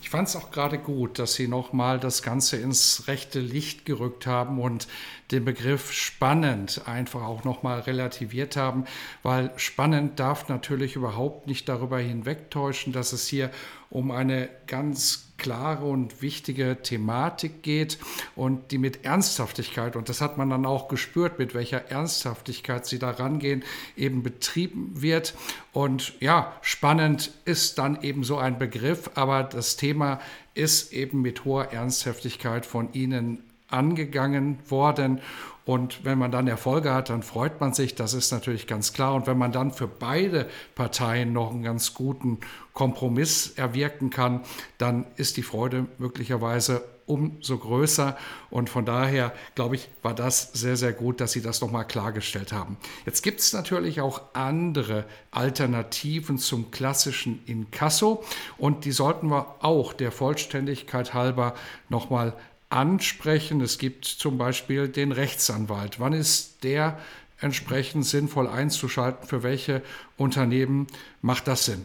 Ich 0.00 0.10
fand 0.10 0.28
es 0.28 0.36
auch 0.36 0.50
gerade 0.50 0.78
gut, 0.78 1.18
dass 1.18 1.34
Sie 1.34 1.48
nochmal 1.48 1.98
das 1.98 2.22
Ganze 2.22 2.58
ins 2.58 3.08
rechte 3.08 3.40
Licht 3.40 3.86
gerückt 3.86 4.26
haben 4.26 4.60
und 4.60 4.86
den 5.30 5.44
Begriff 5.46 5.90
spannend 5.92 6.82
einfach 6.84 7.22
auch 7.22 7.44
nochmal 7.44 7.80
relativiert 7.80 8.56
haben, 8.56 8.84
weil 9.22 9.50
spannend 9.56 10.20
darf 10.20 10.50
natürlich 10.50 10.96
überhaupt 10.96 11.46
nicht 11.46 11.66
darüber 11.66 11.98
hinwegtäuschen, 11.98 12.92
dass 12.92 13.14
es 13.14 13.26
hier 13.26 13.50
um 13.92 14.10
eine 14.10 14.48
ganz 14.66 15.34
klare 15.36 15.84
und 15.84 16.22
wichtige 16.22 16.78
Thematik 16.82 17.62
geht 17.62 17.98
und 18.34 18.70
die 18.70 18.78
mit 18.78 19.04
Ernsthaftigkeit, 19.04 19.96
und 19.96 20.08
das 20.08 20.22
hat 20.22 20.38
man 20.38 20.48
dann 20.48 20.64
auch 20.64 20.88
gespürt, 20.88 21.38
mit 21.38 21.52
welcher 21.52 21.90
Ernsthaftigkeit 21.90 22.86
sie 22.86 22.98
da 22.98 23.10
rangehen, 23.10 23.62
eben 23.94 24.22
betrieben 24.22 25.02
wird. 25.02 25.34
Und 25.72 26.14
ja, 26.20 26.56
spannend 26.62 27.32
ist 27.44 27.76
dann 27.78 28.00
eben 28.02 28.24
so 28.24 28.38
ein 28.38 28.58
Begriff, 28.58 29.10
aber 29.14 29.42
das 29.42 29.76
Thema 29.76 30.20
ist 30.54 30.92
eben 30.94 31.20
mit 31.20 31.44
hoher 31.44 31.72
Ernsthaftigkeit 31.72 32.64
von 32.64 32.92
Ihnen 32.94 33.42
angegangen 33.68 34.58
worden. 34.68 35.20
Und 35.64 36.04
wenn 36.04 36.18
man 36.18 36.32
dann 36.32 36.48
Erfolge 36.48 36.92
hat, 36.92 37.10
dann 37.10 37.22
freut 37.22 37.60
man 37.60 37.72
sich, 37.72 37.94
das 37.94 38.14
ist 38.14 38.32
natürlich 38.32 38.66
ganz 38.66 38.92
klar. 38.92 39.14
Und 39.14 39.26
wenn 39.26 39.38
man 39.38 39.52
dann 39.52 39.70
für 39.70 39.86
beide 39.86 40.48
Parteien 40.74 41.32
noch 41.32 41.50
einen 41.50 41.62
ganz 41.62 41.94
guten 41.94 42.38
Kompromiss 42.72 43.52
erwirken 43.56 44.10
kann, 44.10 44.40
dann 44.78 45.06
ist 45.16 45.36
die 45.36 45.42
Freude 45.42 45.86
möglicherweise 45.98 46.82
umso 47.06 47.58
größer. 47.58 48.16
Und 48.50 48.70
von 48.70 48.84
daher, 48.84 49.32
glaube 49.54 49.76
ich, 49.76 49.88
war 50.02 50.14
das 50.14 50.52
sehr, 50.52 50.76
sehr 50.76 50.92
gut, 50.92 51.20
dass 51.20 51.32
Sie 51.32 51.42
das 51.42 51.60
nochmal 51.60 51.86
klargestellt 51.86 52.52
haben. 52.52 52.76
Jetzt 53.06 53.22
gibt 53.22 53.40
es 53.40 53.52
natürlich 53.52 54.00
auch 54.00 54.22
andere 54.32 55.04
Alternativen 55.30 56.38
zum 56.38 56.70
klassischen 56.70 57.42
Inkasso 57.46 58.24
und 58.58 58.84
die 58.84 58.92
sollten 58.92 59.28
wir 59.28 59.56
auch 59.60 59.92
der 59.92 60.12
Vollständigkeit 60.12 61.14
halber 61.14 61.54
nochmal 61.88 62.34
ansprechen. 62.72 63.60
Es 63.60 63.78
gibt 63.78 64.04
zum 64.04 64.38
Beispiel 64.38 64.88
den 64.88 65.12
Rechtsanwalt. 65.12 66.00
Wann 66.00 66.12
ist 66.12 66.64
der 66.64 66.98
entsprechend 67.40 68.06
sinnvoll 68.06 68.48
einzuschalten? 68.48 69.28
Für 69.28 69.42
welche 69.42 69.82
Unternehmen 70.16 70.86
macht 71.20 71.46
das 71.48 71.66
Sinn? 71.66 71.84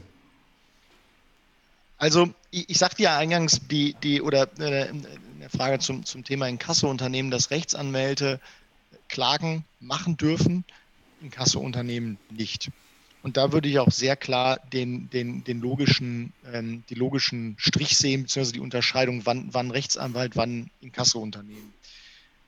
Also 1.97 2.29
ich, 2.51 2.69
ich 2.69 2.77
sagte 2.77 3.03
ja 3.03 3.17
eingangs 3.17 3.59
die, 3.67 3.95
die 4.03 4.21
oder 4.21 4.47
äh, 4.59 4.89
in 4.89 5.05
der 5.39 5.49
Frage 5.49 5.79
zum, 5.79 6.05
zum 6.05 6.23
Thema 6.23 6.47
Inkasso-Unternehmen, 6.47 7.31
dass 7.31 7.51
Rechtsanwälte 7.51 8.39
Klagen 9.09 9.65
machen 9.79 10.17
dürfen, 10.17 10.63
Inkasso-Unternehmen 11.21 12.17
nicht. 12.29 12.69
Und 13.23 13.35
da 13.35 13.51
würde 13.51 13.67
ich 13.67 13.79
auch 13.79 13.91
sehr 13.91 14.15
klar 14.15 14.59
den, 14.71 15.09
den, 15.09 15.43
den 15.43 15.59
logischen, 15.59 16.33
ähm, 16.53 16.83
die 16.89 16.95
logischen 16.95 17.55
Strich 17.59 17.97
sehen, 17.97 18.23
beziehungsweise 18.23 18.53
die 18.53 18.59
Unterscheidung, 18.59 19.25
wann, 19.25 19.49
wann 19.51 19.71
Rechtsanwalt, 19.71 20.35
wann 20.35 20.69
Inkasso-Unternehmen. 20.81 21.73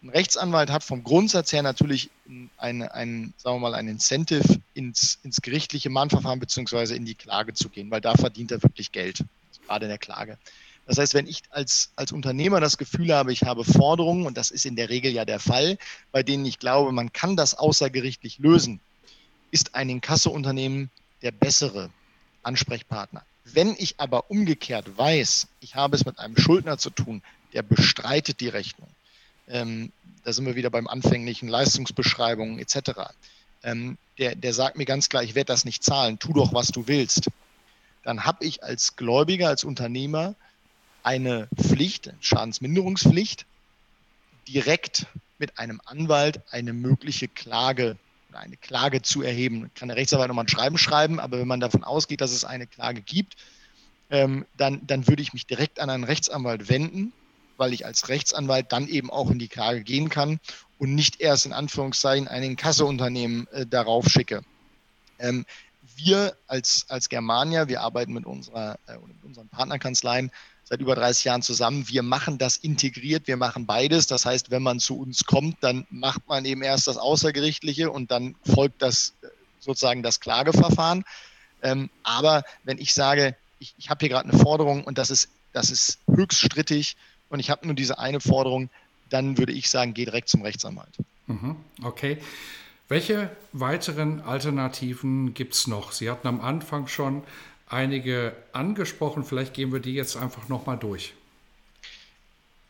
Ein 0.02 0.10
Rechtsanwalt 0.10 0.72
hat 0.72 0.84
vom 0.84 1.04
Grundsatz 1.04 1.52
her 1.52 1.62
natürlich 1.62 2.10
ein, 2.58 2.84
ein, 2.84 3.34
sagen 3.38 3.58
wir 3.58 3.60
mal, 3.60 3.76
ein 3.76 3.90
Incentive, 3.90 4.60
ins, 4.74 5.20
ins 5.24 5.42
gerichtliche 5.42 5.90
Mahnverfahren 5.90 6.40
beziehungsweise 6.40 6.96
in 6.96 7.04
die 7.04 7.16
Klage 7.16 7.54
zu 7.54 7.68
gehen, 7.68 7.92
weil 7.92 8.00
da 8.00 8.16
verdient 8.16 8.52
er 8.52 8.64
wirklich 8.64 8.94
Geld, 8.94 9.26
gerade 9.66 9.86
in 9.86 9.90
der 9.90 9.98
Klage. 9.98 10.38
Das 10.86 10.98
heißt, 10.98 11.14
wenn 11.14 11.28
ich 11.28 11.44
als, 11.50 11.92
als 11.98 12.14
Unternehmer 12.14 12.62
das 12.62 12.78
Gefühl 12.78 13.14
habe, 13.14 13.34
ich 13.34 13.44
habe 13.44 13.66
Forderungen, 13.66 14.26
und 14.26 14.38
das 14.38 14.50
ist 14.50 14.66
in 14.66 14.76
der 14.76 14.90
Regel 14.90 15.12
ja 15.12 15.26
der 15.26 15.40
Fall, 15.40 15.78
bei 16.12 16.24
denen 16.24 16.46
ich 16.46 16.60
glaube, 16.60 16.92
man 16.94 17.12
kann 17.12 17.36
das 17.36 17.54
außergerichtlich 17.54 18.40
lösen, 18.40 18.80
ist 19.52 19.76
ein 19.76 19.90
Inkasso-Unternehmen 19.90 20.90
der 21.22 21.32
bessere 21.32 21.90
Ansprechpartner. 22.44 23.24
Wenn 23.46 23.76
ich 23.78 23.96
aber 24.00 24.30
umgekehrt 24.30 24.98
weiß, 24.98 25.48
ich 25.60 25.76
habe 25.76 25.96
es 25.96 26.06
mit 26.06 26.20
einem 26.20 26.38
Schuldner 26.38 26.78
zu 26.78 26.90
tun, 26.90 27.22
der 27.54 27.64
bestreitet 27.64 28.40
die 28.40 28.48
Rechnung, 28.48 28.90
ähm, 29.48 29.92
da 30.24 30.34
sind 30.34 30.46
wir 30.46 30.56
wieder 30.56 30.70
beim 30.70 30.88
anfänglichen 30.88 31.50
Leistungsbeschreibungen 31.50 32.60
etc., 32.60 32.92
ähm, 33.64 33.98
der, 34.18 34.36
der 34.36 34.54
sagt 34.54 34.78
mir 34.78 34.86
ganz 34.86 35.10
klar, 35.10 35.24
ich 35.24 35.36
werde 35.36 35.48
das 35.48 35.66
nicht 35.66 35.84
zahlen, 35.84 36.20
tu 36.20 36.34
doch, 36.34 36.54
was 36.54 36.68
du 36.68 36.88
willst, 36.88 37.30
dann 38.04 38.26
habe 38.26 38.46
ich 38.46 38.64
als 38.64 38.96
Gläubiger, 38.96 39.50
als 39.50 39.64
Unternehmer 39.64 40.36
eine 41.04 41.48
Pflicht, 41.56 42.14
Schadensminderungspflicht, 42.22 43.46
direkt 44.48 45.08
mit 45.38 45.58
einem 45.58 45.82
Anwalt 45.86 46.42
eine 46.52 46.74
mögliche 46.74 47.28
Klage 47.28 47.98
eine 48.36 48.58
Klage 48.58 49.02
zu 49.02 49.22
erheben. 49.22 49.72
Kann 49.76 49.88
der 49.88 49.98
Rechtsanwalt 49.98 50.28
nochmal 50.28 50.46
ein 50.46 50.50
Schreiben 50.50 50.78
schreiben, 50.78 51.20
aber 51.20 51.40
wenn 51.40 51.48
man 51.48 51.60
davon 51.60 51.84
ausgeht, 51.84 52.22
dass 52.22 52.32
es 52.32 52.46
eine 52.46 52.68
Klage 52.68 53.02
gibt, 53.02 53.36
ähm, 54.10 54.46
dann, 54.58 54.86
dann 54.86 55.08
würde 55.08 55.22
ich 55.22 55.34
mich 55.34 55.46
direkt 55.46 55.80
an 55.80 55.90
einen 55.90 56.04
Rechtsanwalt 56.04 56.70
wenden, 56.70 57.14
weil 57.58 57.74
ich 57.74 57.86
als 57.86 58.10
Rechtsanwalt 58.10 58.72
dann 58.72 58.88
eben 58.88 59.10
auch 59.10 59.30
in 59.30 59.40
die 59.40 59.48
Klage 59.48 59.84
gehen 59.84 60.10
kann 60.10 60.40
und 60.78 60.96
nicht 60.96 61.20
erst 61.22 61.46
in 61.46 61.54
Anführungszeichen 61.54 62.28
ein 62.28 62.44
Inkasseunternehmen 62.44 63.48
äh, 63.52 63.66
darauf 63.66 64.08
schicke. 64.08 64.42
Ähm, 65.20 65.46
wir 65.96 66.36
als, 66.48 66.86
als 66.88 67.10
Germania, 67.10 67.68
wir 67.68 67.82
arbeiten 67.82 68.14
mit, 68.14 68.26
unserer, 68.26 68.80
äh, 68.88 68.94
mit 69.06 69.24
unseren 69.24 69.50
Partnerkanzleien 69.50 70.32
seit 70.70 70.82
über 70.82 70.96
30 70.96 71.26
Jahren 71.26 71.42
zusammen. 71.42 71.90
Wir 71.90 72.04
machen 72.04 72.38
das 72.38 72.58
integriert, 72.58 73.28
wir 73.28 73.38
machen 73.38 73.66
beides. 73.66 74.06
Das 74.06 74.26
heißt, 74.26 74.52
wenn 74.52 74.62
man 74.62 74.80
zu 74.80 75.00
uns 75.00 75.26
kommt, 75.26 75.58
dann 75.62 75.88
macht 75.90 76.28
man 76.28 76.46
eben 76.46 76.62
erst 76.62 76.88
das 76.88 76.98
Außergerichtliche 76.98 77.90
und 77.90 78.12
dann 78.12 78.36
folgt 78.46 78.82
das 78.84 79.14
sozusagen 79.60 80.04
das 80.04 80.20
Klageverfahren. 80.20 81.04
Ähm, 81.64 81.90
aber 82.04 82.44
wenn 82.64 82.78
ich 82.78 82.94
sage, 82.94 83.36
ich, 83.58 83.74
ich 83.78 83.90
habe 83.90 84.00
hier 84.02 84.10
gerade 84.10 84.30
eine 84.30 84.38
Forderung 84.38 84.84
und 84.84 85.00
das 85.00 85.10
ist, 85.10 85.30
das 85.54 85.72
ist 85.72 85.98
höchst 86.08 86.40
strittig 86.40 86.96
und 87.30 87.40
ich 87.40 87.50
habe 87.50 87.66
nur 87.66 87.76
diese 87.76 87.98
eine 87.98 88.20
Forderung, 88.20 88.70
dann 89.10 89.40
würde 89.40 89.54
ich 89.54 89.70
sagen, 89.72 89.96
geh 89.96 90.06
direkt 90.06 90.30
zum 90.30 90.44
Rechtsanwalt. 90.44 90.94
Mhm, 91.26 91.56
okay. 91.84 92.20
Welche 92.88 93.30
weiteren 93.54 94.22
Alternativen 94.22 95.34
gibt 95.34 95.56
es 95.56 95.68
noch? 95.68 95.92
Sie 95.92 96.10
hatten 96.10 96.28
am 96.28 96.42
Anfang 96.42 96.88
schon 96.88 97.24
einige 97.70 98.36
angesprochen. 98.52 99.24
Vielleicht 99.24 99.54
gehen 99.54 99.72
wir 99.72 99.80
die 99.80 99.94
jetzt 99.94 100.18
einfach 100.18 100.50
nochmal 100.50 100.78
durch. 100.78 101.14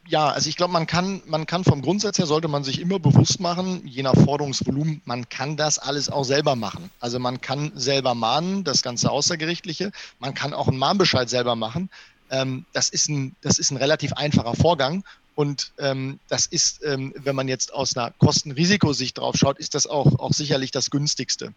Ja, 0.07 0.29
also 0.29 0.49
ich 0.49 0.57
glaube, 0.57 0.73
man 0.73 0.87
kann, 0.87 1.21
man 1.27 1.45
kann 1.45 1.63
vom 1.63 1.83
Grundsatz 1.83 2.17
her 2.17 2.25
sollte 2.25 2.47
man 2.47 2.63
sich 2.63 2.81
immer 2.81 2.97
bewusst 2.97 3.39
machen, 3.39 3.85
je 3.85 4.01
nach 4.01 4.15
Forderungsvolumen, 4.15 5.01
man 5.05 5.29
kann 5.29 5.55
das 5.55 5.77
alles 5.77 6.09
auch 6.09 6.23
selber 6.23 6.55
machen. 6.55 6.89
Also 6.99 7.19
man 7.19 7.41
kann 7.41 7.71
selber 7.75 8.15
mahnen, 8.15 8.63
das 8.63 8.81
ganze 8.81 9.11
Außergerichtliche. 9.11 9.91
Man 10.19 10.33
kann 10.33 10.53
auch 10.53 10.67
einen 10.67 10.79
Mahnbescheid 10.79 11.29
selber 11.29 11.55
machen. 11.55 11.91
Ähm, 12.31 12.65
das, 12.73 12.89
ist 12.89 13.07
ein, 13.07 13.35
das 13.41 13.59
ist 13.59 13.69
ein 13.69 13.77
relativ 13.77 14.13
einfacher 14.13 14.55
Vorgang. 14.55 15.03
Und 15.35 15.73
ähm, 15.77 16.19
das 16.27 16.47
ist, 16.47 16.83
ähm, 16.83 17.13
wenn 17.15 17.35
man 17.35 17.47
jetzt 17.47 17.71
aus 17.71 17.95
einer 17.95 18.11
Kosten-Risikosicht 18.17 19.19
drauf 19.19 19.35
schaut, 19.37 19.59
ist 19.59 19.75
das 19.75 19.85
auch, 19.85 20.17
auch 20.19 20.33
sicherlich 20.33 20.71
das 20.71 20.89
günstigste 20.89 21.53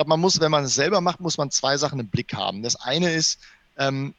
glaube, 0.00 0.08
man 0.08 0.20
muss, 0.20 0.40
wenn 0.40 0.50
man 0.50 0.64
es 0.64 0.74
selber 0.74 1.02
macht, 1.02 1.20
muss 1.20 1.36
man 1.36 1.50
zwei 1.50 1.76
Sachen 1.76 2.00
im 2.00 2.08
Blick 2.08 2.32
haben. 2.32 2.62
Das 2.62 2.74
eine 2.76 3.12
ist, 3.12 3.38
ähm, 3.76 4.14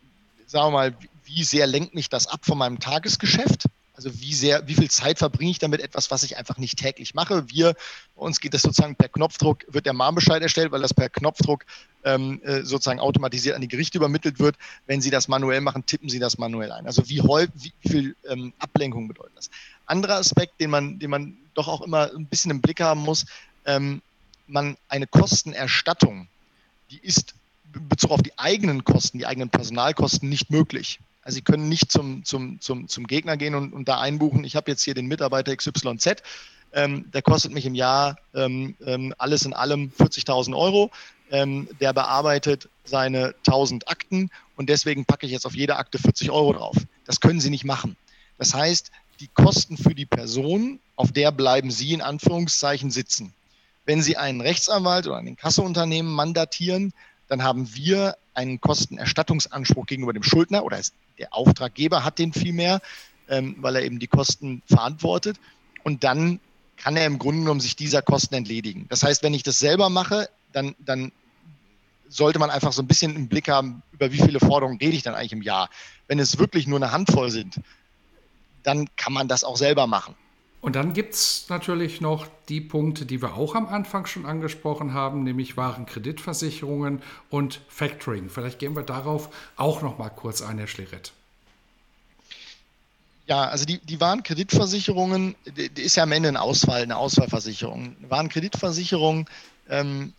sagen 0.45 0.67
wir 0.67 0.71
mal, 0.71 0.95
wie 1.25 1.43
sehr 1.43 1.65
lenkt 1.65 1.95
mich 1.95 2.07
das 2.07 2.27
ab 2.27 2.41
von 2.45 2.59
meinem 2.59 2.79
Tagesgeschäft? 2.79 3.65
Also 3.95 4.21
wie 4.21 4.35
sehr, 4.35 4.67
wie 4.67 4.75
viel 4.75 4.91
Zeit 4.91 5.17
verbringe 5.17 5.49
ich 5.49 5.57
damit 5.57 5.81
etwas, 5.81 6.11
was 6.11 6.21
ich 6.21 6.37
einfach 6.37 6.59
nicht 6.59 6.77
täglich 6.77 7.15
mache? 7.15 7.49
Wir, 7.49 7.73
uns 8.15 8.39
geht 8.39 8.53
das 8.53 8.61
sozusagen 8.61 8.95
per 8.95 9.09
Knopfdruck, 9.09 9.65
wird 9.69 9.87
der 9.87 9.93
Mahnbescheid 9.93 10.43
erstellt, 10.43 10.71
weil 10.71 10.83
das 10.83 10.93
per 10.93 11.09
Knopfdruck 11.09 11.65
ähm, 12.03 12.39
äh, 12.43 12.61
sozusagen 12.61 12.99
automatisiert 12.99 13.55
an 13.55 13.61
die 13.61 13.67
Gerichte 13.67 13.97
übermittelt 13.97 14.37
wird. 14.37 14.57
Wenn 14.85 15.01
Sie 15.01 15.09
das 15.09 15.27
manuell 15.27 15.61
machen, 15.61 15.87
tippen 15.87 16.09
Sie 16.09 16.19
das 16.19 16.37
manuell 16.37 16.71
ein. 16.73 16.85
Also 16.85 17.09
wie, 17.09 17.23
wie 17.23 17.89
viel 17.89 18.15
ähm, 18.29 18.53
Ablenkung 18.59 19.07
bedeutet 19.07 19.33
das? 19.35 19.49
Anderer 19.87 20.17
Aspekt, 20.17 20.61
den 20.61 20.69
man, 20.69 20.99
den 20.99 21.09
man 21.09 21.37
doch 21.55 21.67
auch 21.67 21.81
immer 21.81 22.11
ein 22.15 22.27
bisschen 22.27 22.51
im 22.51 22.61
Blick 22.61 22.81
haben 22.81 23.01
muss, 23.01 23.25
ähm, 23.65 24.03
man 24.51 24.77
eine 24.87 25.07
Kostenerstattung, 25.07 26.27
die 26.89 26.99
ist 26.99 27.33
in 27.73 27.87
Bezug 27.87 28.11
auf 28.11 28.21
die 28.21 28.37
eigenen 28.37 28.83
Kosten, 28.83 29.17
die 29.17 29.25
eigenen 29.25 29.49
Personalkosten 29.49 30.29
nicht 30.29 30.49
möglich. 30.49 30.99
Also 31.23 31.35
Sie 31.35 31.41
können 31.41 31.69
nicht 31.69 31.91
zum, 31.91 32.25
zum, 32.25 32.59
zum, 32.59 32.87
zum 32.87 33.07
Gegner 33.07 33.37
gehen 33.37 33.55
und, 33.55 33.73
und 33.73 33.87
da 33.87 33.99
einbuchen, 33.99 34.43
ich 34.43 34.55
habe 34.55 34.71
jetzt 34.71 34.83
hier 34.83 34.93
den 34.93 35.05
Mitarbeiter 35.05 35.55
XYZ, 35.55 36.23
ähm, 36.73 37.11
der 37.11 37.21
kostet 37.21 37.51
mich 37.51 37.65
im 37.65 37.75
Jahr 37.75 38.17
ähm, 38.33 38.75
ähm 38.85 39.13
alles 39.17 39.45
in 39.45 39.53
allem 39.53 39.91
40.000 39.97 40.55
Euro. 40.55 40.89
Ähm, 41.29 41.69
der 41.79 41.93
bearbeitet 41.93 42.67
seine 42.83 43.33
1000 43.47 43.87
Akten 43.87 44.29
und 44.57 44.69
deswegen 44.69 45.05
packe 45.05 45.25
ich 45.25 45.31
jetzt 45.31 45.45
auf 45.45 45.55
jede 45.55 45.77
Akte 45.77 45.97
40 45.97 46.29
Euro 46.29 46.51
drauf. 46.51 46.75
Das 47.05 47.21
können 47.21 47.39
Sie 47.39 47.49
nicht 47.49 47.63
machen. 47.63 47.95
Das 48.37 48.53
heißt, 48.53 48.91
die 49.21 49.27
Kosten 49.27 49.77
für 49.77 49.95
die 49.95 50.05
Person, 50.05 50.79
auf 50.97 51.11
der 51.13 51.31
bleiben 51.31 51.71
Sie 51.71 51.93
in 51.93 52.01
Anführungszeichen 52.01 52.91
sitzen. 52.91 53.33
Wenn 53.85 54.01
Sie 54.01 54.17
einen 54.17 54.41
Rechtsanwalt 54.41 55.07
oder 55.07 55.17
ein 55.17 55.27
Inkassounternehmen 55.27 56.11
mandatieren, 56.11 56.93
dann 57.27 57.43
haben 57.43 57.73
wir 57.75 58.17
einen 58.33 58.61
Kostenerstattungsanspruch 58.61 59.85
gegenüber 59.85 60.13
dem 60.13 60.23
Schuldner 60.23 60.63
oder 60.63 60.79
der 61.17 61.33
Auftraggeber 61.33 62.03
hat 62.03 62.19
den 62.19 62.33
vielmehr, 62.33 62.81
ähm, 63.29 63.55
weil 63.59 63.75
er 63.75 63.83
eben 63.83 63.99
die 63.99 64.07
Kosten 64.07 64.61
verantwortet. 64.65 65.37
Und 65.83 66.03
dann 66.03 66.39
kann 66.77 66.97
er 66.97 67.05
im 67.05 67.19
Grunde 67.19 67.41
genommen 67.41 67.59
sich 67.59 67.75
dieser 67.75 68.01
Kosten 68.01 68.35
entledigen. 68.35 68.85
Das 68.89 69.03
heißt, 69.03 69.23
wenn 69.23 69.33
ich 69.33 69.43
das 69.43 69.59
selber 69.59 69.89
mache, 69.89 70.29
dann, 70.51 70.75
dann 70.79 71.11
sollte 72.09 72.39
man 72.39 72.49
einfach 72.49 72.73
so 72.73 72.81
ein 72.81 72.87
bisschen 72.87 73.15
im 73.15 73.27
Blick 73.27 73.47
haben, 73.49 73.83
über 73.93 74.11
wie 74.11 74.19
viele 74.19 74.39
Forderungen 74.39 74.79
rede 74.79 74.95
ich 74.95 75.03
dann 75.03 75.15
eigentlich 75.15 75.33
im 75.33 75.41
Jahr. 75.41 75.69
Wenn 76.07 76.19
es 76.19 76.39
wirklich 76.39 76.67
nur 76.67 76.79
eine 76.79 76.91
Handvoll 76.91 77.29
sind, 77.29 77.61
dann 78.63 78.89
kann 78.95 79.13
man 79.13 79.27
das 79.27 79.43
auch 79.43 79.57
selber 79.57 79.87
machen. 79.87 80.15
Und 80.61 80.75
dann 80.75 80.93
gibt 80.93 81.15
es 81.15 81.47
natürlich 81.49 82.01
noch 82.01 82.27
die 82.47 82.61
Punkte, 82.61 83.07
die 83.07 83.19
wir 83.21 83.33
auch 83.33 83.55
am 83.55 83.67
Anfang 83.67 84.05
schon 84.05 84.27
angesprochen 84.27 84.93
haben, 84.93 85.23
nämlich 85.23 85.57
Warenkreditversicherungen 85.57 87.01
und 87.31 87.61
Factoring. 87.67 88.29
Vielleicht 88.29 88.59
gehen 88.59 88.75
wir 88.75 88.83
darauf 88.83 89.29
auch 89.55 89.81
noch 89.81 89.97
mal 89.97 90.09
kurz 90.09 90.43
ein, 90.43 90.59
Herr 90.59 90.67
Schleret. 90.67 91.13
Ja, 93.25 93.45
also 93.45 93.65
die, 93.65 93.79
die 93.79 93.99
Warenkreditversicherungen, 93.99 95.35
die, 95.45 95.81
ist 95.81 95.95
ja 95.95 96.03
am 96.03 96.11
Ende 96.11 96.29
ein 96.29 96.37
Ausfall, 96.37 96.83
eine 96.83 96.97
Ausfallversicherung. 96.97 97.95
Eine 97.97 98.09
Warenkreditversicherung 98.09 99.27
ähm, 99.67 100.13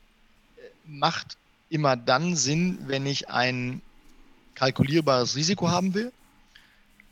macht 0.87 1.37
immer 1.68 1.96
dann 1.96 2.34
Sinn, 2.34 2.78
wenn 2.87 3.06
ich 3.06 3.28
ein 3.28 3.80
kalkulierbares 4.56 5.37
Risiko 5.37 5.68
haben 5.68 5.94
will 5.94 6.12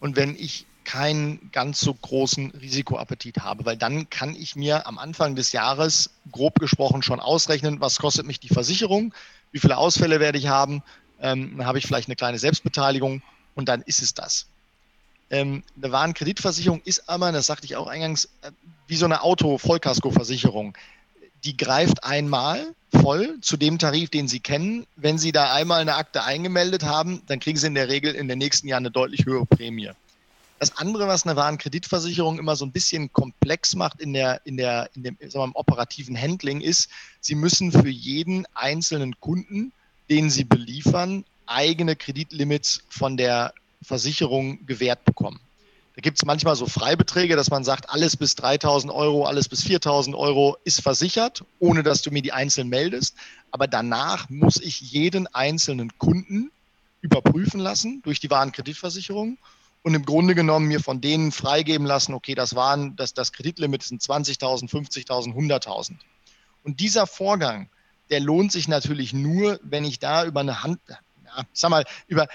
und 0.01 0.17
wenn 0.17 0.35
ich 0.35 0.67
keinen 0.85 1.51
ganz 1.53 1.81
so 1.81 1.95
großen 1.95 2.51
Risikoappetit 2.53 3.39
habe, 3.39 3.65
weil 3.65 3.77
dann 3.77 4.11
kann 4.11 4.35
ich 4.35 4.57
mir 4.57 4.87
am 4.87 4.99
Anfang 4.99 5.37
des 5.37 5.53
Jahres 5.53 6.11
grob 6.33 6.59
gesprochen 6.59 7.03
schon 7.03 7.21
ausrechnen, 7.21 7.81
was 7.81 7.99
kostet 7.99 8.27
mich 8.27 8.41
die 8.41 8.49
Versicherung, 8.49 9.15
wie 9.53 9.59
viele 9.59 9.77
Ausfälle 9.77 10.21
werde 10.21 10.39
ich 10.39 10.49
haben, 10.49 10.83
ähm, 11.21 11.65
habe 11.65 11.79
ich 11.79 11.87
vielleicht 11.87 12.09
eine 12.09 12.17
kleine 12.17 12.39
Selbstbeteiligung 12.39 13.23
und 13.55 13.69
dann 13.69 13.83
ist 13.83 14.03
es 14.03 14.15
das. 14.15 14.47
Ähm, 15.31 15.63
eine 15.81 15.93
Warenkreditversicherung 15.93 16.83
ist 16.85 17.09
aber, 17.09 17.31
das 17.31 17.47
sagte 17.47 17.65
ich 17.65 17.77
auch 17.77 17.87
eingangs, 17.87 18.27
äh, 18.43 18.51
wie 18.89 18.97
so 18.97 19.05
eine 19.05 19.23
Auto-Vollkaskoversicherung. 19.23 20.77
Die 21.45 21.57
greift 21.57 22.05
einmal 22.05 22.75
voll 23.01 23.39
zu 23.41 23.57
dem 23.57 23.79
Tarif, 23.79 24.11
den 24.11 24.29
Sie 24.29 24.41
kennen. 24.41 24.87
Wenn 24.97 25.19
Sie 25.19 25.33
da 25.33 25.53
einmal 25.53 25.81
eine 25.81 25.95
Akte 25.95 26.25
eingemeldet 26.25 26.83
haben, 26.83 27.23
dann 27.27 27.39
kriegen 27.39 27.57
Sie 27.57 27.69
in 27.69 27.75
der 27.75 27.89
Regel 27.89 28.15
in 28.15 28.29
den 28.29 28.39
nächsten 28.39 28.67
Jahren 28.67 28.83
eine 28.83 28.91
deutlich 28.91 29.25
höhere 29.25 29.47
Prämie. 29.47 29.91
Das 30.61 30.77
andere, 30.77 31.09
was 31.09 31.25
eine 31.25 31.37
Warenkreditversicherung 31.37 32.39
immer 32.39 32.55
so 32.55 32.67
ein 32.67 32.71
bisschen 32.71 33.11
komplex 33.15 33.75
macht 33.75 33.99
in, 33.99 34.13
der, 34.13 34.43
in, 34.45 34.59
der, 34.59 34.91
in 34.95 35.03
dem 35.03 35.17
sagen 35.21 35.33
wir, 35.33 35.45
im 35.45 35.57
operativen 35.57 36.21
Handling, 36.21 36.61
ist, 36.61 36.91
sie 37.23 37.35
müssen 37.35 37.73
für 37.73 37.89
jeden 37.89 38.45
einzelnen 38.53 39.19
Kunden, 39.21 39.73
den 40.11 40.29
sie 40.29 40.45
beliefern, 40.45 41.25
eigene 41.47 41.97
Kreditlimits 41.97 42.83
von 42.91 43.17
der 43.17 43.55
Versicherung 43.81 44.67
gewährt 44.67 45.03
bekommen. 45.07 45.41
Da 45.97 46.03
gibt 46.03 46.19
es 46.19 46.27
manchmal 46.27 46.57
so 46.57 46.67
Freibeträge, 46.67 47.37
dass 47.37 47.49
man 47.49 47.65
sagt, 47.65 47.89
alles 47.89 48.19
bis 48.19 48.35
3000 48.35 48.93
Euro, 48.93 49.25
alles 49.25 49.49
bis 49.49 49.63
4000 49.63 50.15
Euro 50.15 50.59
ist 50.65 50.83
versichert, 50.83 51.43
ohne 51.59 51.83
dass 51.83 52.03
du 52.03 52.11
mir 52.11 52.21
die 52.21 52.33
einzeln 52.33 52.69
meldest. 52.69 53.15
Aber 53.51 53.67
danach 53.67 54.29
muss 54.29 54.59
ich 54.59 54.83
jeden 54.83 55.27
einzelnen 55.29 55.97
Kunden 55.97 56.51
überprüfen 57.01 57.61
lassen 57.61 58.03
durch 58.03 58.21
die 58.21 58.29
Warenkreditversicherung 58.29 59.39
und 59.83 59.95
im 59.95 60.05
Grunde 60.05 60.35
genommen 60.35 60.69
mir 60.69 60.81
von 60.81 61.01
denen 61.01 61.33
freigeben 61.33 61.87
lassen, 61.87 62.15
okay, 62.15 62.35
das 62.35 62.55
waren, 62.55 62.97
das, 62.97 63.15
das 63.15 63.33
Kreditlimit 63.33 63.83
sind 63.83 64.03
20.000, 64.03 64.71
50.000, 64.71 65.35
100.000. 65.35 65.93
Und 66.65 66.81
dieser 66.81 67.07
Vorgang, 67.07 67.71
der 68.11 68.21
lohnt 68.21 68.53
sich 68.53 68.69
natürlich 68.69 69.13
nur, 69.13 69.59
wenn 69.63 69.85
ich 69.85 69.99
da 69.99 70.25
über 70.25 70.41
eine 70.41 70.63
Hand, 70.63 70.81
ja, 70.89 71.45
sag 71.53 71.71
mal, 71.71 71.85
über 72.09 72.29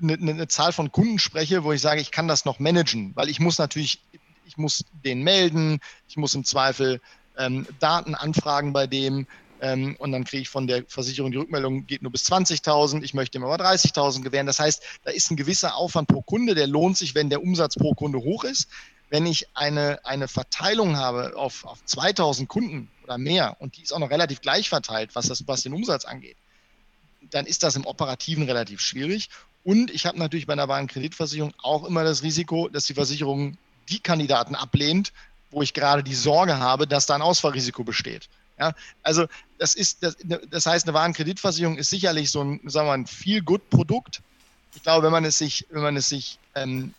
eine, 0.00 0.14
eine 0.14 0.48
Zahl 0.48 0.72
von 0.72 0.90
Kunden 0.90 1.18
spreche, 1.18 1.64
wo 1.64 1.72
ich 1.72 1.80
sage, 1.80 2.00
ich 2.00 2.10
kann 2.10 2.28
das 2.28 2.44
noch 2.44 2.58
managen, 2.58 3.14
weil 3.14 3.28
ich 3.28 3.38
muss 3.38 3.58
natürlich, 3.58 4.00
ich 4.46 4.56
muss 4.56 4.84
den 5.04 5.22
melden, 5.22 5.80
ich 6.08 6.16
muss 6.16 6.34
im 6.34 6.44
Zweifel 6.44 7.00
ähm, 7.36 7.66
Daten 7.78 8.14
anfragen 8.14 8.72
bei 8.72 8.86
dem, 8.86 9.26
ähm, 9.62 9.94
und 10.00 10.10
dann 10.10 10.24
kriege 10.24 10.42
ich 10.42 10.48
von 10.48 10.66
der 10.66 10.84
Versicherung 10.88 11.30
die 11.30 11.38
Rückmeldung, 11.38 11.86
geht 11.86 12.02
nur 12.02 12.10
bis 12.10 12.24
20.000, 12.24 13.04
ich 13.04 13.14
möchte 13.14 13.38
ihm 13.38 13.44
aber 13.44 13.64
30.000 13.64 14.22
gewähren. 14.22 14.46
Das 14.48 14.58
heißt, 14.58 14.82
da 15.04 15.12
ist 15.12 15.30
ein 15.30 15.36
gewisser 15.36 15.76
Aufwand 15.76 16.08
pro 16.08 16.20
Kunde, 16.20 16.56
der 16.56 16.66
lohnt 16.66 16.98
sich, 16.98 17.14
wenn 17.14 17.30
der 17.30 17.42
Umsatz 17.42 17.76
pro 17.76 17.94
Kunde 17.94 18.18
hoch 18.18 18.42
ist. 18.42 18.68
Wenn 19.08 19.24
ich 19.24 19.46
eine, 19.54 20.04
eine 20.04 20.26
Verteilung 20.26 20.96
habe 20.96 21.36
auf, 21.36 21.64
auf 21.64 21.84
2000 21.84 22.48
Kunden 22.48 22.90
oder 23.04 23.18
mehr 23.18 23.56
und 23.60 23.76
die 23.76 23.82
ist 23.82 23.92
auch 23.92 24.00
noch 24.00 24.10
relativ 24.10 24.40
gleich 24.40 24.68
verteilt, 24.68 25.10
was, 25.14 25.28
das, 25.28 25.46
was 25.46 25.62
den 25.62 25.74
Umsatz 25.74 26.06
angeht, 26.06 26.36
dann 27.30 27.46
ist 27.46 27.62
das 27.62 27.76
im 27.76 27.86
Operativen 27.86 28.42
relativ 28.42 28.80
schwierig. 28.80 29.28
Und 29.62 29.92
ich 29.92 30.06
habe 30.06 30.18
natürlich 30.18 30.48
bei 30.48 30.54
einer 30.54 30.66
Warenkreditversicherung 30.66 31.54
auch 31.62 31.84
immer 31.84 32.02
das 32.02 32.24
Risiko, 32.24 32.68
dass 32.68 32.86
die 32.86 32.94
Versicherung 32.94 33.58
die 33.88 34.00
Kandidaten 34.00 34.56
ablehnt, 34.56 35.12
wo 35.52 35.62
ich 35.62 35.72
gerade 35.72 36.02
die 36.02 36.16
Sorge 36.16 36.58
habe, 36.58 36.88
dass 36.88 37.06
da 37.06 37.14
ein 37.14 37.22
Ausfallrisiko 37.22 37.84
besteht. 37.84 38.28
Ja, 38.58 38.74
also 39.02 39.26
das 39.58 39.74
ist, 39.74 40.02
das, 40.02 40.16
das 40.50 40.66
heißt, 40.66 40.86
eine 40.86 40.94
Warenkreditversicherung 40.94 41.78
ist 41.78 41.90
sicherlich 41.90 42.30
so 42.30 42.42
ein, 42.42 42.60
sagen 42.64 42.86
wir 42.86 42.90
mal, 42.90 42.94
ein 42.94 43.06
Feel-Good-Produkt. 43.06 44.20
Ich 44.74 44.82
glaube, 44.82 45.04
wenn 45.04 45.12
man 45.12 45.24
es 45.24 45.38
sich, 45.38 45.66
wenn 45.70 45.82
man 45.82 45.96
es 45.96 46.08
sich 46.08 46.38
ähm, 46.54 46.94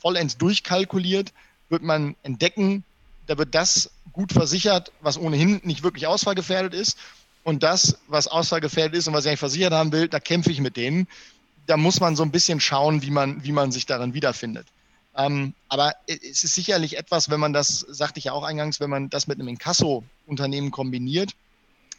vollends 0.00 0.36
durchkalkuliert, 0.36 1.32
wird 1.68 1.82
man 1.82 2.16
entdecken, 2.22 2.84
da 3.26 3.38
wird 3.38 3.54
das 3.54 3.90
gut 4.12 4.32
versichert, 4.32 4.92
was 5.00 5.18
ohnehin 5.18 5.60
nicht 5.64 5.82
wirklich 5.82 6.06
ausfallgefährdet 6.06 6.74
ist. 6.74 6.96
Und 7.44 7.62
das, 7.62 7.98
was 8.08 8.26
ausfallgefährdet 8.26 8.96
ist 8.96 9.08
und 9.08 9.14
was 9.14 9.24
ich 9.24 9.28
eigentlich 9.28 9.40
versichert 9.40 9.72
haben 9.72 9.92
will, 9.92 10.08
da 10.08 10.18
kämpfe 10.20 10.50
ich 10.50 10.60
mit 10.60 10.76
denen. 10.76 11.06
Da 11.66 11.76
muss 11.76 12.00
man 12.00 12.16
so 12.16 12.22
ein 12.22 12.30
bisschen 12.30 12.60
schauen, 12.60 13.02
wie 13.02 13.10
man, 13.10 13.44
wie 13.44 13.52
man 13.52 13.72
sich 13.72 13.86
darin 13.86 14.14
wiederfindet. 14.14 14.66
Ähm, 15.16 15.54
aber 15.68 15.94
es 16.06 16.44
ist 16.44 16.54
sicherlich 16.54 16.98
etwas, 16.98 17.30
wenn 17.30 17.40
man 17.40 17.52
das, 17.52 17.80
sagte 17.80 18.18
ich 18.18 18.26
ja 18.26 18.32
auch 18.32 18.42
eingangs, 18.42 18.80
wenn 18.80 18.90
man 18.90 19.08
das 19.08 19.26
mit 19.26 19.38
einem 19.38 19.48
Inkasso-Unternehmen 19.48 20.70
kombiniert, 20.70 21.32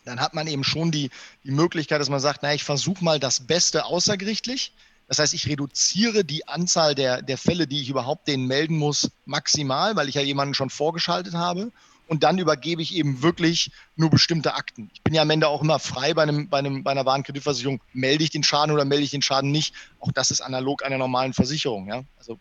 dann 0.05 0.21
hat 0.21 0.33
man 0.33 0.47
eben 0.47 0.63
schon 0.63 0.91
die, 0.91 1.09
die 1.43 1.51
Möglichkeit, 1.51 1.99
dass 1.99 2.09
man 2.09 2.19
sagt, 2.19 2.43
na, 2.43 2.53
ich 2.53 2.63
versuche 2.63 3.03
mal 3.03 3.19
das 3.19 3.41
Beste 3.41 3.85
außergerichtlich. 3.85 4.71
Das 5.07 5.19
heißt, 5.19 5.33
ich 5.33 5.47
reduziere 5.47 6.23
die 6.23 6.47
Anzahl 6.47 6.95
der, 6.95 7.21
der 7.21 7.37
Fälle, 7.37 7.67
die 7.67 7.81
ich 7.81 7.89
überhaupt 7.89 8.27
denen 8.27 8.45
melden 8.45 8.77
muss, 8.77 9.09
maximal, 9.25 9.95
weil 9.95 10.09
ich 10.09 10.15
ja 10.15 10.21
jemanden 10.21 10.53
schon 10.53 10.69
vorgeschaltet 10.69 11.33
habe. 11.33 11.71
Und 12.07 12.23
dann 12.23 12.37
übergebe 12.37 12.81
ich 12.81 12.95
eben 12.95 13.21
wirklich 13.21 13.71
nur 13.97 14.09
bestimmte 14.09 14.53
Akten. 14.53 14.89
Ich 14.93 15.01
bin 15.01 15.13
ja 15.13 15.21
am 15.23 15.29
Ende 15.29 15.49
auch 15.49 15.61
immer 15.61 15.79
frei 15.79 16.13
bei, 16.13 16.23
einem, 16.23 16.47
bei, 16.47 16.59
einem, 16.59 16.83
bei 16.83 16.91
einer 16.91 17.05
Warenkreditversicherung. 17.05 17.81
Melde 17.93 18.23
ich 18.23 18.29
den 18.29 18.43
Schaden 18.43 18.73
oder 18.73 18.85
melde 18.85 19.03
ich 19.03 19.11
den 19.11 19.21
Schaden 19.21 19.51
nicht? 19.51 19.73
Auch 19.99 20.11
das 20.13 20.31
ist 20.31 20.39
analog 20.39 20.85
einer 20.85 20.97
normalen 20.97 21.33
Versicherung. 21.33 21.87
Ja? 21.87 22.03
Also. 22.17 22.39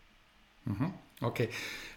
Okay. 1.19 1.49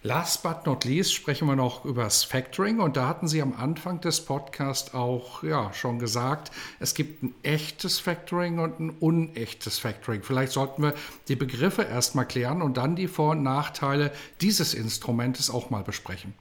Last 0.02 0.42
but 0.42 0.64
not 0.64 0.86
least 0.86 1.12
sprechen 1.12 1.46
wir 1.46 1.56
noch 1.56 1.84
über 1.84 2.04
das 2.04 2.24
Factoring 2.24 2.80
und 2.80 2.96
da 2.96 3.06
hatten 3.06 3.28
Sie 3.28 3.42
am 3.42 3.52
Anfang 3.52 4.00
des 4.00 4.24
Podcasts 4.24 4.94
auch 4.94 5.42
ja, 5.42 5.74
schon 5.74 5.98
gesagt, 5.98 6.50
es 6.78 6.94
gibt 6.94 7.22
ein 7.22 7.34
echtes 7.42 8.00
Factoring 8.00 8.58
und 8.60 8.80
ein 8.80 8.90
unechtes 8.98 9.78
Factoring. 9.78 10.22
Vielleicht 10.22 10.52
sollten 10.52 10.82
wir 10.82 10.94
die 11.28 11.36
Begriffe 11.36 11.82
erstmal 11.82 12.26
klären 12.26 12.62
und 12.62 12.78
dann 12.78 12.96
die 12.96 13.08
Vor- 13.08 13.32
und 13.32 13.42
Nachteile 13.42 14.10
dieses 14.40 14.72
Instrumentes 14.72 15.50
auch 15.50 15.68
mal 15.68 15.82
besprechen. 15.82 16.32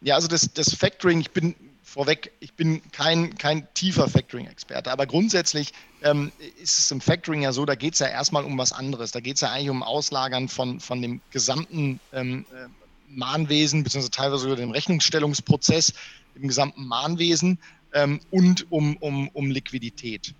Ja, 0.00 0.16
also 0.16 0.26
das, 0.26 0.52
das 0.52 0.74
Factoring, 0.74 1.20
ich 1.20 1.30
bin 1.30 1.54
vorweg, 1.88 2.32
ich 2.40 2.52
bin 2.54 2.82
kein, 2.92 3.36
kein 3.38 3.66
tiefer 3.74 4.08
Factoring-Experte, 4.08 4.92
aber 4.92 5.06
grundsätzlich 5.06 5.72
ähm, 6.02 6.30
ist 6.62 6.78
es 6.78 6.90
im 6.90 7.00
Factoring 7.00 7.42
ja 7.42 7.52
so, 7.52 7.64
da 7.64 7.74
geht 7.74 7.94
es 7.94 8.00
ja 8.00 8.08
erstmal 8.08 8.44
um 8.44 8.58
was 8.58 8.72
anderes. 8.72 9.10
Da 9.10 9.20
geht 9.20 9.36
es 9.36 9.40
ja 9.40 9.50
eigentlich 9.50 9.70
um 9.70 9.82
Auslagern 9.82 10.48
von, 10.48 10.80
von 10.80 11.00
dem 11.00 11.20
gesamten 11.30 11.98
ähm, 12.12 12.44
äh, 12.52 12.68
Mahnwesen, 13.08 13.84
beziehungsweise 13.84 14.10
teilweise 14.10 14.42
sogar 14.42 14.56
dem 14.56 14.70
Rechnungsstellungsprozess 14.70 15.94
im 16.34 16.46
gesamten 16.46 16.86
Mahnwesen 16.86 17.58
ähm, 17.94 18.20
und 18.30 18.70
um, 18.70 18.96
um, 18.98 19.28
um 19.28 19.50
Liquidität. 19.50 20.34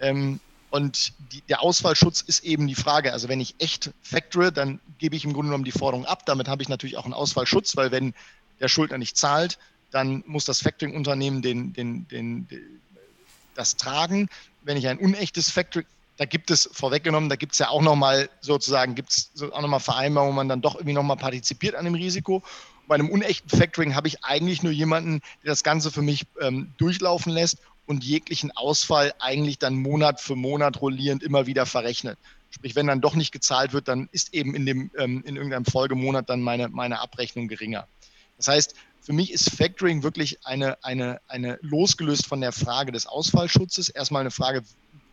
Ähm, 0.00 0.40
und 0.70 1.12
die, 1.32 1.40
der 1.42 1.62
Ausfallschutz 1.62 2.20
ist 2.20 2.44
eben 2.44 2.66
die 2.66 2.74
Frage. 2.74 3.12
Also 3.12 3.28
wenn 3.28 3.40
ich 3.40 3.54
echt 3.58 3.90
factore, 4.02 4.52
dann 4.52 4.80
gebe 4.98 5.16
ich 5.16 5.24
im 5.24 5.32
Grunde 5.32 5.48
genommen 5.48 5.64
die 5.64 5.72
Forderung 5.72 6.04
ab. 6.04 6.26
Damit 6.26 6.48
habe 6.48 6.62
ich 6.62 6.68
natürlich 6.68 6.96
auch 6.96 7.04
einen 7.04 7.14
Ausfallschutz, 7.14 7.76
weil 7.76 7.90
wenn 7.90 8.14
der 8.60 8.68
Schuldner 8.68 8.98
nicht 8.98 9.16
zahlt, 9.16 9.58
dann 9.90 10.22
muss 10.26 10.44
das 10.44 10.60
Factoring-Unternehmen 10.62 11.42
den, 11.42 11.72
den, 11.72 12.06
den, 12.08 12.48
den, 12.48 12.80
das 13.54 13.76
tragen. 13.76 14.28
Wenn 14.62 14.76
ich 14.76 14.88
ein 14.88 14.98
unechtes 14.98 15.50
Factoring, 15.50 15.86
da 16.16 16.26
gibt 16.26 16.50
es 16.50 16.68
vorweggenommen, 16.72 17.30
da 17.30 17.36
gibt 17.36 17.52
es 17.52 17.58
ja 17.58 17.70
auch 17.70 17.80
nochmal 17.80 18.28
sozusagen, 18.42 18.94
gibt 18.94 19.10
es 19.10 19.30
auch 19.52 19.62
nochmal 19.62 19.80
Vereinbarungen, 19.80 20.34
wo 20.34 20.36
man 20.36 20.48
dann 20.50 20.60
doch 20.60 20.74
irgendwie 20.74 20.92
nochmal 20.92 21.16
partizipiert 21.16 21.74
an 21.74 21.86
dem 21.86 21.94
Risiko. 21.94 22.42
Bei 22.86 22.96
einem 22.96 23.08
unechten 23.08 23.48
Factoring 23.48 23.94
habe 23.94 24.08
ich 24.08 24.22
eigentlich 24.22 24.62
nur 24.62 24.72
jemanden, 24.72 25.20
der 25.42 25.52
das 25.52 25.64
Ganze 25.64 25.90
für 25.90 26.02
mich 26.02 26.26
ähm, 26.40 26.74
durchlaufen 26.76 27.32
lässt 27.32 27.58
und 27.86 28.04
jeglichen 28.04 28.50
Ausfall 28.54 29.14
eigentlich 29.18 29.58
dann 29.58 29.76
Monat 29.76 30.20
für 30.20 30.36
Monat 30.36 30.82
rollierend 30.82 31.22
immer 31.22 31.46
wieder 31.46 31.64
verrechnet. 31.66 32.18
Sprich, 32.50 32.74
wenn 32.74 32.86
dann 32.86 33.00
doch 33.00 33.14
nicht 33.14 33.32
gezahlt 33.32 33.72
wird, 33.72 33.88
dann 33.88 34.08
ist 34.12 34.34
eben 34.34 34.54
in, 34.54 34.66
dem, 34.66 34.90
ähm, 34.98 35.22
in 35.24 35.36
irgendeinem 35.36 35.64
Folgemonat 35.64 36.28
dann 36.28 36.42
meine, 36.42 36.68
meine 36.68 37.00
Abrechnung 37.00 37.48
geringer. 37.48 37.86
Das 38.36 38.48
heißt, 38.48 38.74
für 39.00 39.12
mich 39.12 39.32
ist 39.32 39.50
Factoring 39.50 40.02
wirklich 40.02 40.44
eine, 40.46 40.82
eine, 40.84 41.20
eine 41.26 41.58
losgelöst 41.62 42.26
von 42.26 42.40
der 42.40 42.52
Frage 42.52 42.92
des 42.92 43.06
Ausfallschutzes. 43.06 43.88
Erstmal 43.88 44.20
eine 44.20 44.30
Frage, 44.30 44.62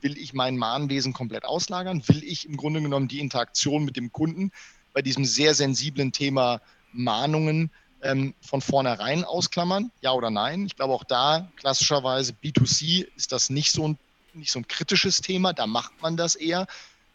will 0.01 0.17
ich 0.17 0.33
mein 0.33 0.57
Mahnwesen 0.57 1.13
komplett 1.13 1.45
auslagern? 1.45 2.03
Will 2.07 2.23
ich 2.23 2.45
im 2.45 2.57
Grunde 2.57 2.81
genommen 2.81 3.07
die 3.07 3.19
Interaktion 3.19 3.85
mit 3.85 3.95
dem 3.95 4.11
Kunden 4.11 4.51
bei 4.93 5.01
diesem 5.01 5.25
sehr 5.25 5.53
sensiblen 5.53 6.11
Thema 6.11 6.61
Mahnungen 6.91 7.71
ähm, 8.01 8.33
von 8.41 8.61
vornherein 8.61 9.23
ausklammern? 9.23 9.91
Ja 10.01 10.11
oder 10.11 10.29
nein? 10.29 10.65
Ich 10.65 10.75
glaube 10.75 10.93
auch 10.93 11.03
da 11.03 11.49
klassischerweise 11.55 12.33
B2C 12.33 13.07
ist 13.15 13.31
das 13.31 13.49
nicht 13.49 13.71
so 13.71 13.87
ein, 13.87 13.97
nicht 14.33 14.51
so 14.51 14.59
ein 14.59 14.67
kritisches 14.67 15.21
Thema. 15.21 15.53
Da 15.53 15.65
macht 15.65 16.01
man 16.01 16.17
das 16.17 16.35
eher. 16.35 16.67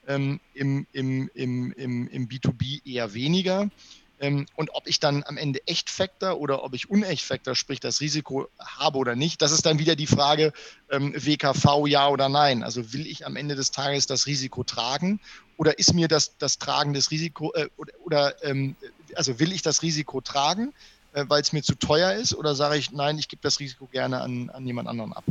Ähm, 0.09 0.41
im, 0.55 0.87
im, 0.93 1.31
im, 1.33 1.73
im, 1.73 2.09
im 2.09 2.29
B2B 2.29 2.85
eher 2.85 3.15
weniger. 3.15 3.71
Ähm, 4.23 4.47
und 4.55 4.71
ob 4.73 4.87
ich 4.87 5.01
dann 5.01 5.25
am 5.27 5.37
Ende 5.37 5.67
echt 5.67 5.91
Factor 5.91 6.39
oder 6.39 6.63
ob 6.63 6.75
ich 6.75 6.89
unecht 6.89 7.25
Factor, 7.25 7.57
sprich 7.57 7.81
das 7.81 8.01
Risiko 8.01 8.49
habe 8.61 8.99
oder 8.99 9.17
nicht, 9.17 9.43
das 9.43 9.51
ist 9.51 9.67
dann 9.67 9.81
wieder 9.81 9.97
die 9.97 10.07
Frage 10.07 10.53
ähm, 10.91 11.13
WKV 11.13 11.89
ja 11.89 12.09
oder 12.09 12.29
nein. 12.29 12.63
Also 12.63 12.93
will 12.93 13.07
ich 13.07 13.27
am 13.27 13.35
Ende 13.35 13.57
des 13.57 13.73
Tages 13.73 14.07
das 14.07 14.27
Risiko 14.27 14.63
tragen 14.63 15.21
oder 15.57 15.79
ist 15.81 15.93
mir 15.93 16.07
das, 16.07 16.39
das 16.39 16.59
Tragen 16.59 16.93
des 16.93 17.11
Risiko 17.11 17.53
äh, 17.55 17.69
oder, 17.77 17.93
oder 18.05 18.45
ähm, 18.45 18.77
also 19.17 19.41
will 19.41 19.53
ich 19.53 19.63
das 19.63 19.83
Risiko 19.83 20.21
tragen, 20.21 20.73
äh, 21.15 21.25
weil 21.27 21.43
es 21.43 21.53
mir 21.53 21.65
zu 21.65 21.75
teuer 21.75 22.13
ist 22.13 22.33
oder 22.33 22.55
sage 22.55 22.77
ich 22.77 22.93
nein, 22.93 23.19
ich 23.19 23.27
gebe 23.27 23.43
das 23.43 23.59
Risiko 23.59 23.89
gerne 23.89 24.21
an, 24.21 24.51
an 24.51 24.65
jemand 24.65 24.89
anderen 24.89 25.13
ab? 25.13 25.25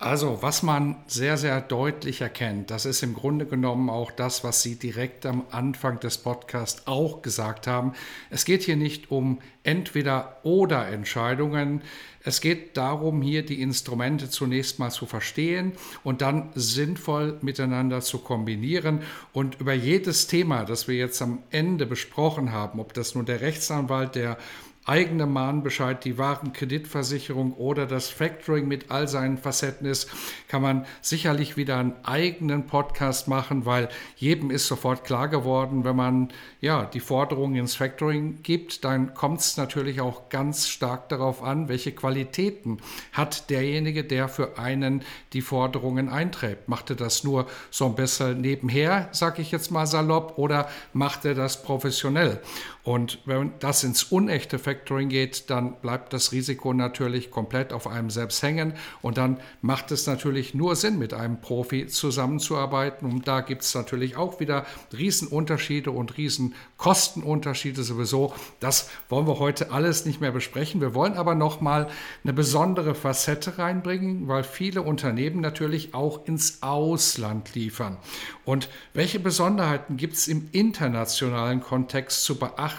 Also, 0.00 0.42
was 0.42 0.64
man 0.64 0.96
sehr, 1.06 1.36
sehr 1.36 1.60
deutlich 1.60 2.20
erkennt, 2.20 2.70
das 2.70 2.84
ist 2.84 3.02
im 3.04 3.14
Grunde 3.14 3.46
genommen 3.46 3.88
auch 3.88 4.10
das, 4.10 4.42
was 4.42 4.60
Sie 4.60 4.76
direkt 4.76 5.24
am 5.24 5.44
Anfang 5.50 6.00
des 6.00 6.18
Podcasts 6.18 6.86
auch 6.86 7.22
gesagt 7.22 7.68
haben. 7.68 7.92
Es 8.28 8.44
geht 8.44 8.64
hier 8.64 8.76
nicht 8.76 9.12
um 9.12 9.38
entweder 9.62 10.40
oder 10.42 10.88
Entscheidungen. 10.88 11.80
Es 12.24 12.40
geht 12.40 12.76
darum, 12.76 13.22
hier 13.22 13.46
die 13.46 13.62
Instrumente 13.62 14.28
zunächst 14.28 14.80
mal 14.80 14.90
zu 14.90 15.06
verstehen 15.06 15.72
und 16.02 16.22
dann 16.22 16.50
sinnvoll 16.54 17.38
miteinander 17.40 18.00
zu 18.00 18.18
kombinieren. 18.18 19.00
Und 19.32 19.60
über 19.60 19.74
jedes 19.74 20.26
Thema, 20.26 20.64
das 20.64 20.88
wir 20.88 20.96
jetzt 20.96 21.22
am 21.22 21.38
Ende 21.50 21.86
besprochen 21.86 22.50
haben, 22.50 22.80
ob 22.80 22.94
das 22.94 23.14
nun 23.14 23.26
der 23.26 23.42
Rechtsanwalt, 23.42 24.16
der 24.16 24.38
eigene 24.86 25.26
Mahnbescheid, 25.26 26.04
die 26.04 26.18
Warenkreditversicherung 26.18 27.54
oder 27.54 27.86
das 27.86 28.08
Factoring 28.10 28.68
mit 28.68 28.90
all 28.90 29.08
seinen 29.08 29.38
Facetten 29.38 29.86
ist, 29.86 30.10
kann 30.48 30.62
man 30.62 30.86
sicherlich 31.00 31.56
wieder 31.56 31.78
einen 31.78 31.94
eigenen 32.04 32.66
Podcast 32.66 33.28
machen, 33.28 33.64
weil 33.64 33.88
jedem 34.16 34.50
ist 34.50 34.66
sofort 34.66 35.04
klar 35.04 35.28
geworden, 35.28 35.84
wenn 35.84 35.96
man 35.96 36.28
ja 36.60 36.84
die 36.84 37.00
Forderungen 37.00 37.56
ins 37.56 37.76
Factoring 37.76 38.42
gibt, 38.42 38.84
dann 38.84 39.14
kommt 39.14 39.40
es 39.40 39.56
natürlich 39.56 40.00
auch 40.00 40.28
ganz 40.28 40.68
stark 40.68 41.08
darauf 41.08 41.42
an, 41.42 41.68
welche 41.68 41.92
Qualitäten 41.92 42.78
hat 43.12 43.48
derjenige, 43.48 44.04
der 44.04 44.28
für 44.28 44.58
einen 44.58 45.02
die 45.32 45.40
Forderungen 45.42 46.08
einträgt. 46.08 46.68
Macht 46.68 46.90
er 46.90 46.96
das 46.96 47.24
nur 47.24 47.46
so 47.70 47.86
ein 47.86 47.94
bisschen 47.94 48.40
nebenher, 48.40 49.08
sage 49.12 49.40
ich 49.40 49.50
jetzt 49.50 49.70
mal 49.70 49.86
salopp, 49.86 50.36
oder 50.36 50.68
macht 50.92 51.24
er 51.24 51.34
das 51.34 51.62
professionell? 51.62 52.40
Und 52.84 53.20
wenn 53.24 53.52
das 53.60 53.82
ins 53.82 54.04
unechte 54.04 54.58
Factoring 54.58 55.08
geht, 55.08 55.48
dann 55.48 55.80
bleibt 55.80 56.12
das 56.12 56.32
Risiko 56.32 56.74
natürlich 56.74 57.30
komplett 57.30 57.72
auf 57.72 57.86
einem 57.86 58.10
selbst 58.10 58.42
hängen. 58.42 58.74
Und 59.00 59.16
dann 59.16 59.40
macht 59.62 59.90
es 59.90 60.06
natürlich 60.06 60.52
nur 60.52 60.76
Sinn, 60.76 60.98
mit 60.98 61.14
einem 61.14 61.40
Profi 61.40 61.86
zusammenzuarbeiten. 61.86 63.10
Und 63.10 63.26
da 63.26 63.40
gibt 63.40 63.62
es 63.62 63.74
natürlich 63.74 64.18
auch 64.18 64.38
wieder 64.38 64.66
Riesenunterschiede 64.92 65.90
und 65.90 66.18
Riesenkostenunterschiede 66.18 67.82
sowieso. 67.82 68.34
Das 68.60 68.90
wollen 69.08 69.26
wir 69.26 69.38
heute 69.38 69.72
alles 69.72 70.04
nicht 70.04 70.20
mehr 70.20 70.32
besprechen. 70.32 70.82
Wir 70.82 70.94
wollen 70.94 71.14
aber 71.14 71.34
nochmal 71.34 71.88
eine 72.22 72.34
besondere 72.34 72.94
Facette 72.94 73.56
reinbringen, 73.56 74.28
weil 74.28 74.44
viele 74.44 74.82
Unternehmen 74.82 75.40
natürlich 75.40 75.94
auch 75.94 76.26
ins 76.26 76.62
Ausland 76.62 77.54
liefern. 77.54 77.96
Und 78.44 78.68
welche 78.92 79.20
Besonderheiten 79.20 79.96
gibt 79.96 80.16
es 80.16 80.28
im 80.28 80.50
internationalen 80.52 81.62
Kontext 81.62 82.24
zu 82.24 82.38
beachten, 82.38 82.73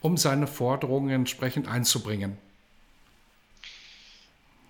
um 0.00 0.16
seine 0.16 0.46
Forderungen 0.46 1.10
entsprechend 1.10 1.68
einzubringen? 1.68 2.36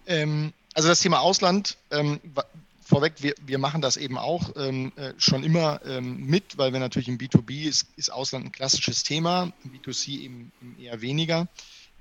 Ähm, 0.06 0.52
also 0.74 0.88
das 0.88 1.00
Thema 1.00 1.20
Ausland, 1.20 1.76
ähm, 1.90 2.20
vorweg, 2.86 3.14
wir, 3.18 3.34
wir 3.44 3.58
machen 3.58 3.80
das 3.80 3.96
eben 3.96 4.16
auch 4.16 4.50
ähm, 4.56 4.92
äh, 4.96 5.12
schon 5.18 5.42
immer 5.42 5.80
ähm, 5.84 6.24
mit, 6.24 6.56
weil 6.58 6.72
wir 6.72 6.80
natürlich 6.80 7.08
im 7.08 7.18
B2B 7.18 7.68
ist, 7.68 7.86
ist 7.96 8.12
Ausland 8.12 8.46
ein 8.46 8.52
klassisches 8.52 9.02
Thema, 9.02 9.52
im 9.64 9.72
B2C 9.72 10.20
eben, 10.20 10.52
eben 10.62 10.76
eher 10.80 11.00
weniger. 11.00 11.48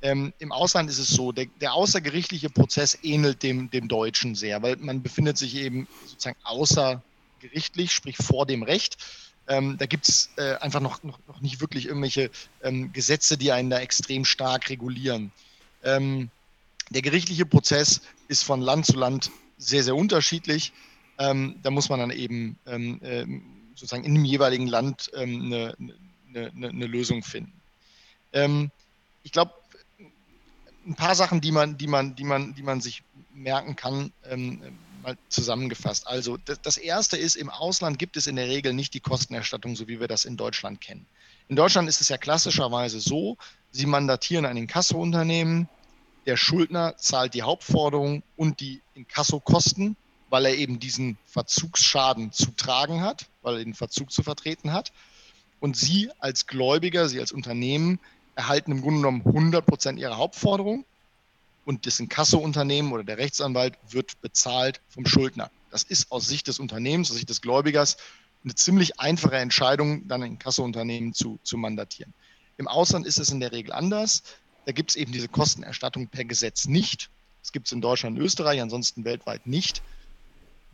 Ähm, 0.02 0.34
Im 0.40 0.52
Ausland 0.52 0.90
ist 0.90 1.00
es 1.00 1.08
so, 1.08 1.32
der, 1.32 1.48
der, 1.62 1.74
außergerichtliche 1.74 2.50
Prozess 2.50 2.98
ähnelt 3.02 3.42
dem, 3.42 3.72
dem 3.72 3.88
deutschen 3.88 4.36
sehr, 4.36 4.62
weil 4.62 4.76
man 4.76 5.02
befindet 5.02 5.38
sich 5.38 5.56
eben 5.56 5.88
sozusagen 6.06 6.38
außer 6.44 7.02
gerichtlich, 7.40 7.92
sprich 7.92 8.18
vor 8.18 8.46
dem 8.46 8.62
Recht. 8.62 8.98
Ähm, 9.48 9.78
da 9.78 9.86
gibt 9.86 10.10
es 10.10 10.30
äh, 10.38 10.56
einfach 10.56 10.80
noch, 10.80 11.04
noch, 11.04 11.20
noch, 11.28 11.42
nicht 11.42 11.62
wirklich 11.62 11.86
irgendwelche 11.86 12.32
ähm, 12.64 12.92
Gesetze, 12.94 13.38
die 13.38 13.52
einen 13.52 13.70
da 13.70 13.80
extrem 13.80 14.26
stark 14.26 14.70
regulieren. 14.70 15.32
Ähm, 15.84 16.30
der 16.90 17.02
gerichtliche 17.02 17.46
Prozess 17.46 18.02
ist 18.28 18.44
von 18.44 18.62
Land 18.62 18.88
zu 18.88 18.98
Land 18.98 19.32
sehr, 19.58 19.84
sehr 19.84 19.96
unterschiedlich. 19.96 20.74
Ähm, 21.18 21.56
da 21.62 21.70
muss 21.70 21.90
man 21.90 22.00
dann 22.00 22.12
eben 22.12 22.58
äh, 22.66 23.26
sozusagen 23.76 24.04
in 24.04 24.16
dem 24.16 24.26
jeweiligen 24.26 24.68
Land 24.68 25.12
ähm, 25.16 25.46
eine, 25.46 25.76
eine, 26.34 26.68
eine, 26.68 26.86
Lösung 26.86 27.24
finden. 27.24 27.54
ich 29.24 29.32
glaube, 29.32 29.54
ein 30.86 30.96
paar 30.96 31.16
Sachen, 31.16 31.40
die 31.40 31.54
man, 31.54 31.78
die 31.78 31.88
man, 31.88 32.16
die 32.16 32.26
man, 32.26 32.54
die 32.54 32.64
man 32.64 32.82
sich 32.82 33.04
merken 33.34 33.78
kann, 33.78 34.12
mal 35.06 35.18
zusammengefasst. 35.30 36.08
Also 36.08 36.38
das, 36.38 36.78
erste 36.78 37.18
ist, 37.18 37.36
im 37.36 37.50
Ausland 37.50 38.00
gibt 38.00 38.18
es 38.18 38.28
in 38.28 38.36
der 38.36 38.48
Regel 38.48 38.74
nicht 38.74 38.94
die 38.94 39.00
Kostenerstattung, 39.00 39.76
so 39.76 39.88
wie 39.88 40.00
wir 40.00 40.08
das 40.08 40.26
in 40.26 40.36
Deutschland 40.36 40.82
kennen. 40.82 41.06
In 41.48 41.56
Deutschland 41.56 41.88
ist 41.88 42.02
es 42.02 42.10
ja 42.10 42.18
klassischerweise 42.18 43.00
so, 43.00 43.38
Sie 43.72 43.86
mandatieren 43.86 44.46
ein 44.46 44.58
Inkassounternehmen, 44.58 45.70
der 46.26 46.38
Schuldner 46.38 46.98
zahlt 46.98 47.36
die 47.36 47.44
Hauptforderung 47.44 48.24
und 48.36 48.60
die 48.60 48.82
Inkassokosten, 48.96 49.96
weil 50.30 50.46
er 50.46 50.56
eben 50.56 50.80
diesen 50.80 51.18
Verzugsschaden 51.26 52.32
zu 52.32 52.52
tragen 52.52 53.02
hat, 53.02 53.28
weil 53.44 53.58
er 53.58 53.64
den 53.64 53.76
Verzug 53.76 54.12
zu 54.12 54.24
vertreten 54.24 54.74
hat. 54.74 54.92
Und 55.60 55.78
Sie 55.78 56.10
als 56.20 56.48
Gläubiger, 56.48 57.10
Sie 57.10 57.20
als 57.20 57.32
Unternehmen 57.32 58.00
erhalten 58.36 58.72
im 58.72 58.82
Grunde 58.82 59.02
genommen 59.02 59.22
100 59.24 59.66
Prozent 59.66 60.00
Ihrer 60.00 60.18
Hauptforderung 60.18 60.86
und 61.66 61.86
das 61.86 62.00
Inkassounternehmen 62.00 62.94
oder 62.94 63.04
der 63.04 63.18
Rechtsanwalt 63.18 63.78
wird 63.90 64.22
bezahlt 64.22 64.82
vom 64.88 65.06
Schuldner. 65.06 65.52
Das 65.72 65.84
ist 65.84 66.12
aus 66.12 66.28
Sicht 66.28 66.48
des 66.48 66.60
Unternehmens, 66.60 67.10
aus 67.10 67.18
Sicht 67.18 67.30
des 67.30 67.42
Gläubigers 67.42 67.98
eine 68.44 68.56
ziemlich 68.56 69.00
einfache 69.00 69.38
Entscheidung, 69.38 70.08
dann 70.08 70.22
ein 70.24 70.34
Inkassounternehmen 70.34 71.14
zu, 71.14 71.40
zu 71.44 71.58
mandatieren. 71.58 72.14
Im 72.58 72.68
Ausland 72.68 73.06
ist 73.06 73.18
es 73.18 73.30
in 73.30 73.40
der 73.40 73.52
Regel 73.52 73.74
anders. 73.74 74.24
Da 74.66 74.72
gibt 74.72 74.92
es 74.92 74.96
eben 74.96 75.12
diese 75.12 75.28
Kostenerstattung 75.28 76.08
per 76.08 76.26
Gesetz 76.26 76.66
nicht. 76.66 77.10
Das 77.42 77.52
gibt 77.52 77.68
es 77.68 77.74
in 77.74 77.82
Deutschland 77.82 78.18
und 78.18 78.24
Österreich, 78.24 78.62
ansonsten 78.62 79.04
weltweit 79.04 79.46
nicht. 79.48 79.82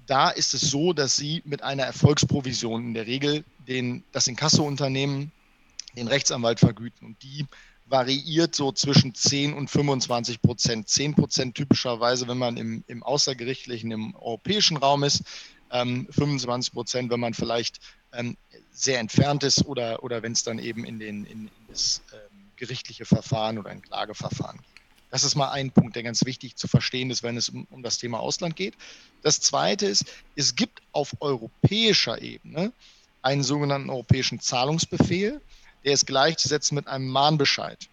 Da 0.05 0.29
ist 0.29 0.53
es 0.53 0.61
so, 0.61 0.93
dass 0.93 1.15
Sie 1.15 1.41
mit 1.45 1.63
einer 1.63 1.83
Erfolgsprovision 1.83 2.87
in 2.87 2.93
der 2.93 3.07
Regel 3.07 3.45
den, 3.67 4.03
das 4.11 4.27
Inkassounternehmen 4.27 5.31
den 5.95 6.07
Rechtsanwalt 6.07 6.59
vergüten. 6.59 7.07
Und 7.07 7.23
die 7.23 7.45
variiert 7.85 8.55
so 8.55 8.71
zwischen 8.71 9.13
10 9.13 9.53
und 9.53 9.69
25 9.69 10.41
Prozent. 10.41 10.87
10 10.87 11.15
Prozent 11.15 11.55
typischerweise, 11.55 12.27
wenn 12.27 12.37
man 12.37 12.57
im, 12.57 12.83
im 12.87 13.03
außergerichtlichen, 13.03 13.91
im 13.91 14.15
europäischen 14.15 14.77
Raum 14.77 15.03
ist, 15.03 15.23
ähm, 15.71 16.07
25 16.11 16.73
Prozent, 16.73 17.11
wenn 17.11 17.19
man 17.19 17.33
vielleicht 17.33 17.79
ähm, 18.13 18.37
sehr 18.71 18.99
entfernt 18.99 19.43
ist 19.43 19.65
oder, 19.65 20.03
oder 20.03 20.23
wenn 20.23 20.33
es 20.33 20.43
dann 20.43 20.59
eben 20.59 20.85
in, 20.85 20.99
den, 20.99 21.25
in, 21.25 21.47
in 21.47 21.51
das 21.67 22.01
ähm, 22.13 22.49
gerichtliche 22.55 23.05
Verfahren 23.05 23.57
oder 23.57 23.69
ein 23.69 23.81
Klageverfahren 23.81 24.57
geht. 24.57 24.65
Das 25.09 25.25
ist 25.25 25.35
mal 25.35 25.51
ein 25.51 25.71
Punkt, 25.71 25.97
der 25.97 26.03
ganz 26.03 26.25
wichtig 26.25 26.55
zu 26.55 26.69
verstehen 26.69 27.09
ist, 27.09 27.21
wenn 27.21 27.35
es 27.35 27.49
um, 27.49 27.67
um 27.69 27.83
das 27.83 27.97
Thema 27.97 28.19
Ausland 28.19 28.55
geht. 28.55 28.75
Das 29.21 29.41
Zweite 29.41 29.85
ist, 29.85 30.05
es 30.35 30.55
gibt 30.55 30.81
auf 30.93 31.13
europäischer 31.19 32.21
Ebene 32.21 32.71
einen 33.21 33.43
sogenannten 33.43 33.89
europäischen 33.89 34.39
Zahlungsbefehl 34.39 35.41
der 35.83 35.93
ist 35.93 36.05
gleichzusetzen 36.07 36.75
mit 36.75 36.87
einem 36.87 37.07
Mahnbescheid. 37.07 37.89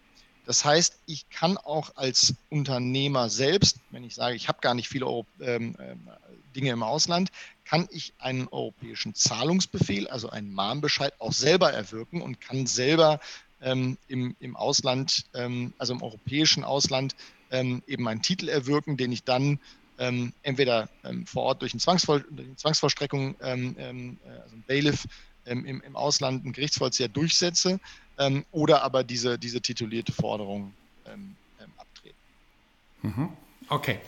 Das 0.48 0.64
heißt, 0.64 1.00
ich 1.04 1.28
kann 1.28 1.58
auch 1.58 1.94
als 1.96 2.32
Unternehmer 2.48 3.28
selbst, 3.28 3.80
wenn 3.90 4.02
ich 4.02 4.14
sage, 4.14 4.34
ich 4.34 4.48
habe 4.48 4.60
gar 4.62 4.72
nicht 4.72 4.88
viele 4.88 5.04
Euro, 5.04 5.26
ähm, 5.40 5.76
ähm, 5.78 6.08
Dinge 6.56 6.70
im 6.70 6.82
Ausland, 6.82 7.30
kann 7.66 7.86
ich 7.90 8.14
einen 8.18 8.48
europäischen 8.48 9.14
Zahlungsbefehl, 9.14 10.08
also 10.08 10.30
einen 10.30 10.50
Mahnbescheid, 10.50 11.12
auch 11.18 11.34
selber 11.34 11.70
erwirken 11.74 12.22
und 12.22 12.40
kann 12.40 12.66
selber 12.66 13.20
ähm, 13.60 13.98
im, 14.08 14.36
im 14.40 14.56
Ausland, 14.56 15.26
ähm, 15.34 15.74
also 15.76 15.92
im 15.92 16.02
europäischen 16.02 16.64
Ausland, 16.64 17.14
ähm, 17.50 17.82
eben 17.86 18.08
einen 18.08 18.22
Titel 18.22 18.48
erwirken, 18.48 18.96
den 18.96 19.12
ich 19.12 19.24
dann 19.24 19.60
ähm, 19.98 20.32
entweder 20.42 20.88
vor 21.26 21.42
Ort 21.42 21.60
durch 21.60 21.74
eine, 21.74 21.80
Zwangsvoll, 21.80 22.24
durch 22.30 22.46
eine 22.46 22.56
Zwangsvollstreckung, 22.56 23.34
also 23.40 23.52
ein 23.52 24.18
Bailiff 24.66 25.06
im, 25.48 25.80
im 25.82 25.96
Ausland, 25.96 26.44
ein 26.44 26.52
Gerichtsvollzieher 26.52 27.08
durchsetze 27.08 27.80
ähm, 28.18 28.44
oder 28.52 28.82
aber 28.82 29.04
diese, 29.04 29.38
diese 29.38 29.60
titulierte 29.60 30.12
Forderung 30.12 30.72
ähm, 31.06 31.36
ähm, 31.60 31.70
abtreten. 31.76 32.16
Mhm. 33.02 33.28
Okay. 33.68 33.98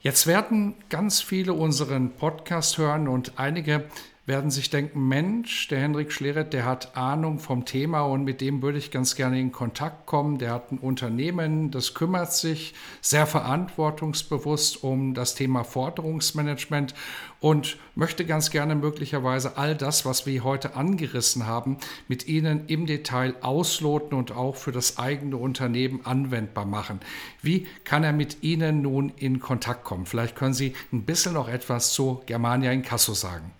Jetzt 0.00 0.26
werden 0.26 0.74
ganz 0.90 1.20
viele 1.20 1.52
unseren 1.54 2.12
Podcast 2.12 2.78
hören 2.78 3.08
und 3.08 3.32
einige 3.38 3.84
werden 4.28 4.50
sich 4.50 4.68
denken, 4.68 5.08
Mensch, 5.08 5.68
der 5.68 5.80
Henrik 5.80 6.12
Schleret, 6.12 6.52
der 6.52 6.66
hat 6.66 6.98
Ahnung 6.98 7.38
vom 7.38 7.64
Thema 7.64 8.02
und 8.02 8.24
mit 8.24 8.42
dem 8.42 8.60
würde 8.60 8.76
ich 8.76 8.90
ganz 8.90 9.16
gerne 9.16 9.40
in 9.40 9.52
Kontakt 9.52 10.04
kommen. 10.04 10.36
Der 10.36 10.52
hat 10.52 10.70
ein 10.70 10.76
Unternehmen, 10.76 11.70
das 11.70 11.94
kümmert 11.94 12.34
sich 12.34 12.74
sehr 13.00 13.26
verantwortungsbewusst 13.26 14.84
um 14.84 15.14
das 15.14 15.34
Thema 15.34 15.64
Forderungsmanagement 15.64 16.92
und 17.40 17.78
möchte 17.94 18.26
ganz 18.26 18.50
gerne 18.50 18.74
möglicherweise 18.74 19.56
all 19.56 19.74
das, 19.74 20.04
was 20.04 20.26
wir 20.26 20.44
heute 20.44 20.76
angerissen 20.76 21.46
haben, 21.46 21.78
mit 22.06 22.28
Ihnen 22.28 22.66
im 22.66 22.84
Detail 22.84 23.34
ausloten 23.40 24.18
und 24.18 24.32
auch 24.32 24.56
für 24.56 24.72
das 24.72 24.98
eigene 24.98 25.38
Unternehmen 25.38 26.04
anwendbar 26.04 26.66
machen. 26.66 27.00
Wie 27.40 27.66
kann 27.84 28.04
er 28.04 28.12
mit 28.12 28.42
Ihnen 28.42 28.82
nun 28.82 29.10
in 29.16 29.40
Kontakt 29.40 29.84
kommen? 29.84 30.04
Vielleicht 30.04 30.36
können 30.36 30.52
Sie 30.52 30.74
ein 30.92 31.04
bisschen 31.04 31.32
noch 31.32 31.48
etwas 31.48 31.94
zu 31.94 32.20
Germania 32.26 32.72
in 32.72 32.82
Casso 32.82 33.14
sagen. 33.14 33.52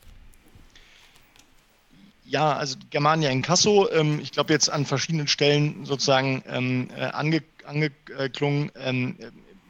Ja, 2.29 2.53
also 2.53 2.77
Germania 2.91 3.31
Inkasso, 3.31 3.91
ähm, 3.91 4.21
ich 4.21 4.33
glaube 4.33 4.53
jetzt 4.53 4.69
an 4.69 4.85
verschiedenen 4.85 5.29
Stellen 5.29 5.87
sozusagen 5.87 6.45
ähm, 6.47 6.91
äh, 6.95 7.05
ange, 7.05 7.43
angeklungen. 7.65 8.71
Ähm, 8.77 9.17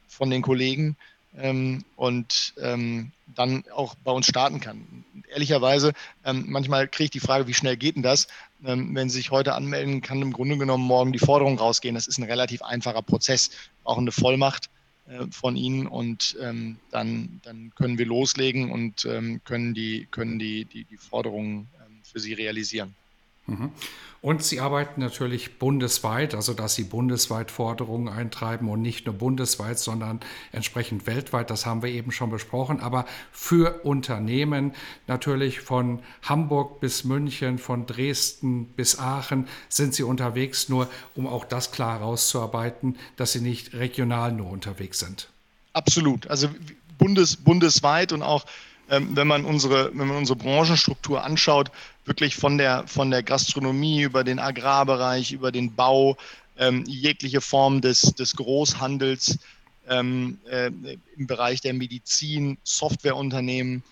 von 0.08 0.30
den 0.30 0.42
Kollegen 0.42 0.96
ähm, 1.38 1.84
und 1.96 2.54
ähm, 2.60 3.10
dann 3.34 3.64
auch 3.74 3.94
bei 4.04 4.12
uns 4.12 4.26
starten 4.26 4.60
kann. 4.60 5.04
Und 5.14 5.26
ehrlicherweise, 5.28 5.94
manchmal 6.22 6.86
kriege 6.86 7.04
ich 7.04 7.10
die 7.10 7.20
Frage, 7.20 7.46
wie 7.46 7.54
schnell 7.54 7.78
geht 7.78 7.96
denn 7.96 8.02
das? 8.02 8.28
Ähm, 8.64 8.94
wenn 8.94 9.08
Sie 9.08 9.18
sich 9.18 9.30
heute 9.30 9.54
anmelden, 9.54 10.00
kann 10.00 10.22
im 10.22 10.32
Grunde 10.32 10.56
genommen 10.58 10.84
morgen 10.84 11.12
die 11.12 11.18
Forderung 11.18 11.58
rausgehen. 11.58 11.94
Das 11.94 12.06
ist 12.06 12.18
ein 12.18 12.24
relativ 12.24 12.62
einfacher 12.62 13.02
Prozess, 13.02 13.50
auch 13.84 13.98
eine 13.98 14.12
Vollmacht 14.12 14.70
äh, 15.06 15.26
von 15.30 15.56
Ihnen 15.56 15.86
und 15.86 16.36
ähm, 16.40 16.78
dann, 16.90 17.40
dann 17.44 17.72
können 17.74 17.98
wir 17.98 18.06
loslegen 18.06 18.70
und 18.70 19.04
ähm, 19.04 19.40
können 19.44 19.74
die, 19.74 20.06
können 20.10 20.38
die, 20.38 20.64
die, 20.64 20.84
die 20.84 20.96
Forderungen 20.96 21.68
für 22.04 22.20
Sie 22.20 22.34
realisieren. 22.34 22.94
Mhm. 23.46 23.72
Und 24.22 24.44
sie 24.44 24.60
arbeiten 24.60 25.00
natürlich 25.00 25.58
bundesweit, 25.58 26.36
also 26.36 26.54
dass 26.54 26.76
sie 26.76 26.84
bundesweit 26.84 27.50
Forderungen 27.50 28.08
eintreiben 28.08 28.68
und 28.68 28.80
nicht 28.80 29.04
nur 29.06 29.16
bundesweit, 29.16 29.80
sondern 29.80 30.20
entsprechend 30.52 31.08
weltweit. 31.08 31.50
Das 31.50 31.66
haben 31.66 31.82
wir 31.82 31.90
eben 31.90 32.12
schon 32.12 32.30
besprochen. 32.30 32.78
Aber 32.78 33.04
für 33.32 33.84
Unternehmen 33.84 34.74
natürlich 35.08 35.58
von 35.58 35.98
Hamburg 36.22 36.78
bis 36.78 37.02
München, 37.02 37.58
von 37.58 37.84
Dresden 37.84 38.66
bis 38.66 38.96
Aachen 38.96 39.48
sind 39.68 39.92
sie 39.92 40.04
unterwegs, 40.04 40.68
nur 40.68 40.88
um 41.16 41.26
auch 41.26 41.44
das 41.44 41.72
klar 41.72 41.98
herauszuarbeiten, 41.98 42.96
dass 43.16 43.32
sie 43.32 43.40
nicht 43.40 43.74
regional 43.74 44.30
nur 44.30 44.50
unterwegs 44.50 45.00
sind. 45.00 45.30
Absolut. 45.72 46.28
Also 46.28 46.48
bundes, 46.96 47.36
bundesweit 47.36 48.12
und 48.12 48.22
auch 48.22 48.44
ähm, 48.92 49.16
wenn 49.16 49.26
man 49.26 49.44
unsere, 49.44 49.90
wenn 49.94 50.06
man 50.06 50.18
unsere 50.18 50.36
Branchenstruktur 50.36 51.24
anschaut, 51.24 51.70
wirklich 52.04 52.36
von 52.36 52.58
der, 52.58 52.86
von 52.86 53.10
der 53.10 53.22
Gastronomie 53.22 54.02
über 54.02 54.24
den 54.24 54.38
Agrarbereich, 54.38 55.32
über 55.32 55.52
den 55.52 55.74
Bau, 55.74 56.16
ähm, 56.58 56.84
jegliche 56.86 57.40
Form 57.40 57.80
des, 57.80 58.00
des 58.00 58.36
Großhandels 58.36 59.38
ähm, 59.88 60.38
äh, 60.48 60.70
im 61.16 61.26
Bereich 61.26 61.60
der 61.60 61.74
Medizin, 61.74 62.58
Softwareunternehmen. 62.64 63.82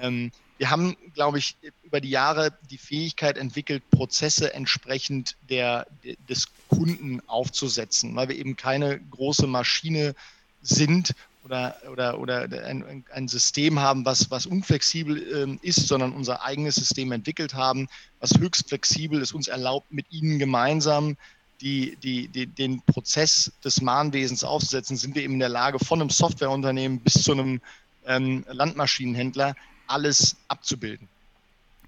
Ähm, 0.00 0.30
wir 0.58 0.70
haben, 0.70 0.96
glaube 1.14 1.38
ich, 1.38 1.56
über 1.82 2.02
die 2.02 2.10
Jahre 2.10 2.52
die 2.70 2.76
Fähigkeit 2.76 3.38
entwickelt, 3.38 3.82
Prozesse 3.90 4.52
entsprechend 4.52 5.36
der, 5.48 5.86
des 6.28 6.48
Kunden 6.68 7.22
aufzusetzen, 7.26 8.14
weil 8.14 8.28
wir 8.28 8.36
eben 8.36 8.56
keine 8.56 9.00
große 9.00 9.46
Maschine 9.46 10.14
sind 10.60 11.14
oder, 11.44 11.76
oder, 11.90 12.18
oder 12.18 12.42
ein, 12.66 13.04
ein 13.12 13.28
System 13.28 13.78
haben, 13.80 14.04
was, 14.04 14.30
was 14.30 14.46
unflexibel 14.46 15.58
äh, 15.62 15.66
ist, 15.66 15.88
sondern 15.88 16.12
unser 16.12 16.42
eigenes 16.42 16.74
System 16.74 17.12
entwickelt 17.12 17.54
haben, 17.54 17.88
was 18.20 18.38
höchst 18.38 18.68
flexibel 18.68 19.20
ist, 19.20 19.32
uns 19.32 19.48
erlaubt, 19.48 19.92
mit 19.92 20.06
ihnen 20.10 20.38
gemeinsam 20.38 21.16
die, 21.60 21.96
die, 22.02 22.28
die, 22.28 22.46
den 22.46 22.82
Prozess 22.82 23.52
des 23.64 23.80
Mahnwesens 23.80 24.44
aufzusetzen, 24.44 24.96
sind 24.96 25.14
wir 25.14 25.22
eben 25.22 25.34
in 25.34 25.40
der 25.40 25.48
Lage, 25.48 25.78
von 25.78 26.00
einem 26.00 26.10
Softwareunternehmen 26.10 27.00
bis 27.00 27.22
zu 27.22 27.32
einem 27.32 27.60
ähm, 28.06 28.44
Landmaschinenhändler 28.48 29.54
alles 29.86 30.36
abzubilden 30.48 31.08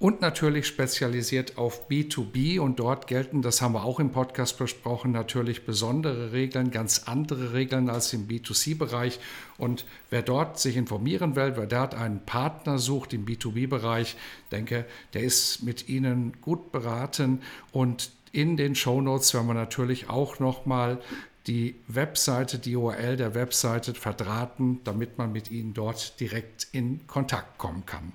und 0.02 0.20
natürlich 0.20 0.66
spezialisiert 0.66 1.58
auf 1.58 1.88
B2B 1.88 2.58
und 2.58 2.80
dort 2.80 3.06
gelten, 3.06 3.40
das 3.40 3.62
haben 3.62 3.74
wir 3.74 3.84
auch 3.84 4.00
im 4.00 4.10
Podcast 4.10 4.58
besprochen, 4.58 5.12
natürlich 5.12 5.64
besondere 5.64 6.32
Regeln, 6.32 6.72
ganz 6.72 7.04
andere 7.06 7.52
Regeln 7.52 7.88
als 7.88 8.12
im 8.12 8.26
B2C-Bereich 8.26 9.20
und 9.58 9.84
wer 10.10 10.22
dort 10.22 10.58
sich 10.58 10.76
informieren 10.76 11.36
will, 11.36 11.52
wer 11.54 11.66
dort 11.66 11.94
einen 11.94 12.18
Partner 12.26 12.78
sucht 12.78 13.12
im 13.12 13.24
B2B-Bereich, 13.24 14.16
denke, 14.50 14.86
der 15.14 15.22
ist 15.22 15.62
mit 15.62 15.88
Ihnen 15.88 16.32
gut 16.40 16.72
beraten. 16.72 17.40
Und 17.70 18.10
in 18.32 18.56
den 18.56 18.74
Show 18.74 19.00
Notes 19.00 19.32
werden 19.34 19.46
wir 19.46 19.54
natürlich 19.54 20.10
auch 20.10 20.40
nochmal 20.40 21.00
die 21.46 21.76
Webseite, 21.86 22.58
die 22.58 22.74
URL 22.74 23.16
der 23.16 23.36
Webseite 23.36 23.94
verdrahten, 23.94 24.80
damit 24.82 25.16
man 25.16 25.30
mit 25.30 25.52
Ihnen 25.52 25.74
dort 25.74 26.18
direkt 26.18 26.66
in 26.72 27.06
Kontakt 27.06 27.56
kommen 27.58 27.86
kann. 27.86 28.12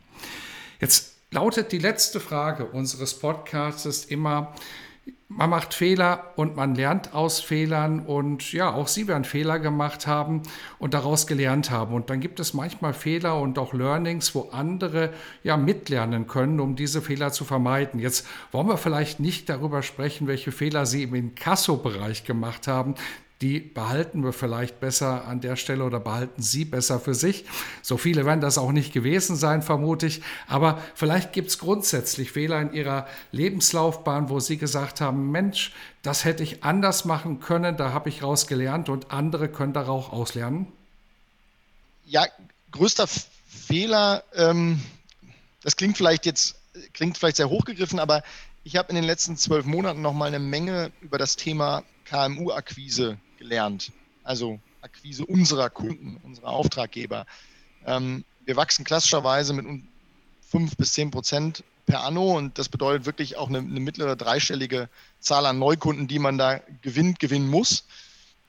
Jetzt 0.81 1.16
lautet 1.31 1.71
die 1.71 1.79
letzte 1.79 2.19
Frage 2.19 2.65
unseres 2.65 3.17
Podcasts 3.19 4.05
immer, 4.05 4.53
man 5.29 5.49
macht 5.49 5.73
Fehler 5.73 6.33
und 6.37 6.55
man 6.55 6.73
lernt 6.73 7.13
aus 7.13 7.41
Fehlern 7.41 7.99
und 7.99 8.53
ja, 8.53 8.73
auch 8.73 8.87
Sie 8.87 9.07
werden 9.09 9.25
Fehler 9.25 9.59
gemacht 9.59 10.07
haben 10.07 10.41
und 10.79 10.93
daraus 10.93 11.27
gelernt 11.27 11.69
haben. 11.69 11.93
Und 11.93 12.09
dann 12.09 12.21
gibt 12.21 12.39
es 12.39 12.53
manchmal 12.53 12.93
Fehler 12.93 13.39
und 13.39 13.59
auch 13.59 13.73
Learnings, 13.73 14.33
wo 14.35 14.49
andere 14.51 15.13
ja 15.43 15.57
mitlernen 15.57 16.27
können, 16.27 16.61
um 16.61 16.77
diese 16.77 17.01
Fehler 17.01 17.31
zu 17.31 17.43
vermeiden. 17.43 17.99
Jetzt 17.99 18.25
wollen 18.53 18.67
wir 18.67 18.77
vielleicht 18.77 19.19
nicht 19.19 19.49
darüber 19.49 19.83
sprechen, 19.83 20.27
welche 20.27 20.53
Fehler 20.53 20.85
Sie 20.85 21.03
im 21.03 21.13
Inkasso-Bereich 21.13 22.23
gemacht 22.23 22.67
haben. 22.67 22.95
Die 23.41 23.59
behalten 23.59 24.23
wir 24.23 24.33
vielleicht 24.33 24.79
besser 24.79 25.27
an 25.27 25.41
der 25.41 25.57
Stelle 25.57 25.83
oder 25.83 25.99
behalten 25.99 26.41
Sie 26.41 26.65
besser 26.65 26.99
für 26.99 27.13
sich. 27.13 27.45
So 27.83 27.97
viele 27.97 28.25
werden 28.25 28.41
das 28.41 28.57
auch 28.57 28.71
nicht 28.71 28.93
gewesen 28.93 29.35
sein, 29.35 29.61
vermute 29.61 30.07
ich. 30.07 30.23
Aber 30.47 30.81
vielleicht 30.95 31.33
gibt 31.33 31.49
es 31.49 31.59
grundsätzlich 31.59 32.31
Fehler 32.31 32.59
in 32.61 32.73
Ihrer 32.73 33.07
Lebenslaufbahn, 33.31 34.29
wo 34.29 34.39
Sie 34.39 34.57
gesagt 34.57 35.01
haben, 35.01 35.29
Mensch, 35.31 35.71
das 36.01 36.25
hätte 36.25 36.41
ich 36.41 36.63
anders 36.63 37.05
machen 37.05 37.39
können, 37.39 37.77
da 37.77 37.93
habe 37.93 38.09
ich 38.09 38.23
raus 38.23 38.47
gelernt 38.47 38.89
und 38.89 39.11
andere 39.11 39.49
können 39.49 39.73
darauf 39.73 40.11
auslernen. 40.11 40.67
Ja, 42.05 42.25
größter 42.71 43.05
Fehler, 43.47 44.23
ähm, 44.33 44.81
das 45.61 45.75
klingt 45.75 45.97
vielleicht 45.97 46.25
jetzt, 46.25 46.55
klingt 46.93 47.17
vielleicht 47.17 47.37
sehr 47.37 47.49
hochgegriffen, 47.49 47.99
aber 47.99 48.23
ich 48.63 48.77
habe 48.77 48.89
in 48.89 48.95
den 48.95 49.03
letzten 49.03 49.37
zwölf 49.37 49.65
Monaten 49.65 50.01
noch 50.01 50.13
mal 50.13 50.25
eine 50.25 50.39
Menge 50.39 50.91
über 51.01 51.19
das 51.19 51.35
Thema 51.35 51.83
KMU-Akquise 52.05 53.17
gelernt. 53.37 53.91
Also 54.23 54.59
Akquise 54.81 55.25
unserer 55.25 55.69
Kunden, 55.69 56.19
unserer 56.23 56.49
Auftraggeber. 56.49 57.25
Ähm, 57.85 58.23
wir 58.45 58.55
wachsen 58.55 58.85
klassischerweise 58.85 59.53
mit 59.53 59.83
fünf 60.41 60.77
bis 60.77 60.93
zehn 60.93 61.11
Prozent 61.11 61.63
per 61.85 62.03
Anno 62.03 62.37
und 62.37 62.57
das 62.57 62.69
bedeutet 62.69 63.05
wirklich 63.05 63.37
auch 63.37 63.47
eine, 63.47 63.59
eine 63.59 63.79
mittlere 63.79 64.15
dreistellige 64.15 64.89
Zahl 65.19 65.45
an 65.45 65.59
Neukunden, 65.59 66.07
die 66.07 66.19
man 66.19 66.37
da 66.37 66.59
gewinnt, 66.81 67.19
gewinnen 67.19 67.47
muss. 67.47 67.85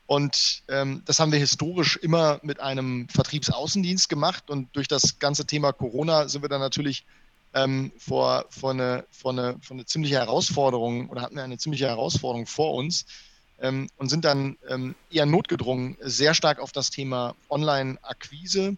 Und 0.06 0.62
ähm, 0.68 1.02
das 1.04 1.20
haben 1.20 1.32
wir 1.32 1.38
historisch 1.38 1.96
immer 1.96 2.40
mit 2.42 2.60
einem 2.60 3.08
Vertriebsaußendienst 3.10 4.08
gemacht. 4.08 4.48
Und 4.48 4.74
durch 4.74 4.88
das 4.88 5.18
ganze 5.18 5.44
Thema 5.44 5.72
Corona 5.72 6.28
sind 6.28 6.42
wir 6.42 6.48
dann 6.48 6.60
natürlich 6.60 7.04
ähm, 7.54 7.92
vor, 7.98 8.46
vor, 8.48 8.70
eine, 8.70 9.04
vor, 9.10 9.32
eine, 9.32 9.56
vor 9.60 9.76
eine 9.76 9.84
ziemliche 9.84 10.16
Herausforderung 10.16 11.10
oder 11.10 11.22
hatten 11.22 11.36
wir 11.36 11.44
eine 11.44 11.58
ziemliche 11.58 11.86
Herausforderung 11.86 12.46
vor 12.46 12.74
uns 12.74 13.04
ähm, 13.60 13.88
und 13.96 14.08
sind 14.08 14.24
dann 14.24 14.56
ähm, 14.68 14.94
eher 15.10 15.26
notgedrungen 15.26 15.96
sehr 16.00 16.34
stark 16.34 16.58
auf 16.58 16.72
das 16.72 16.90
Thema 16.90 17.34
Online-Akquise 17.48 18.76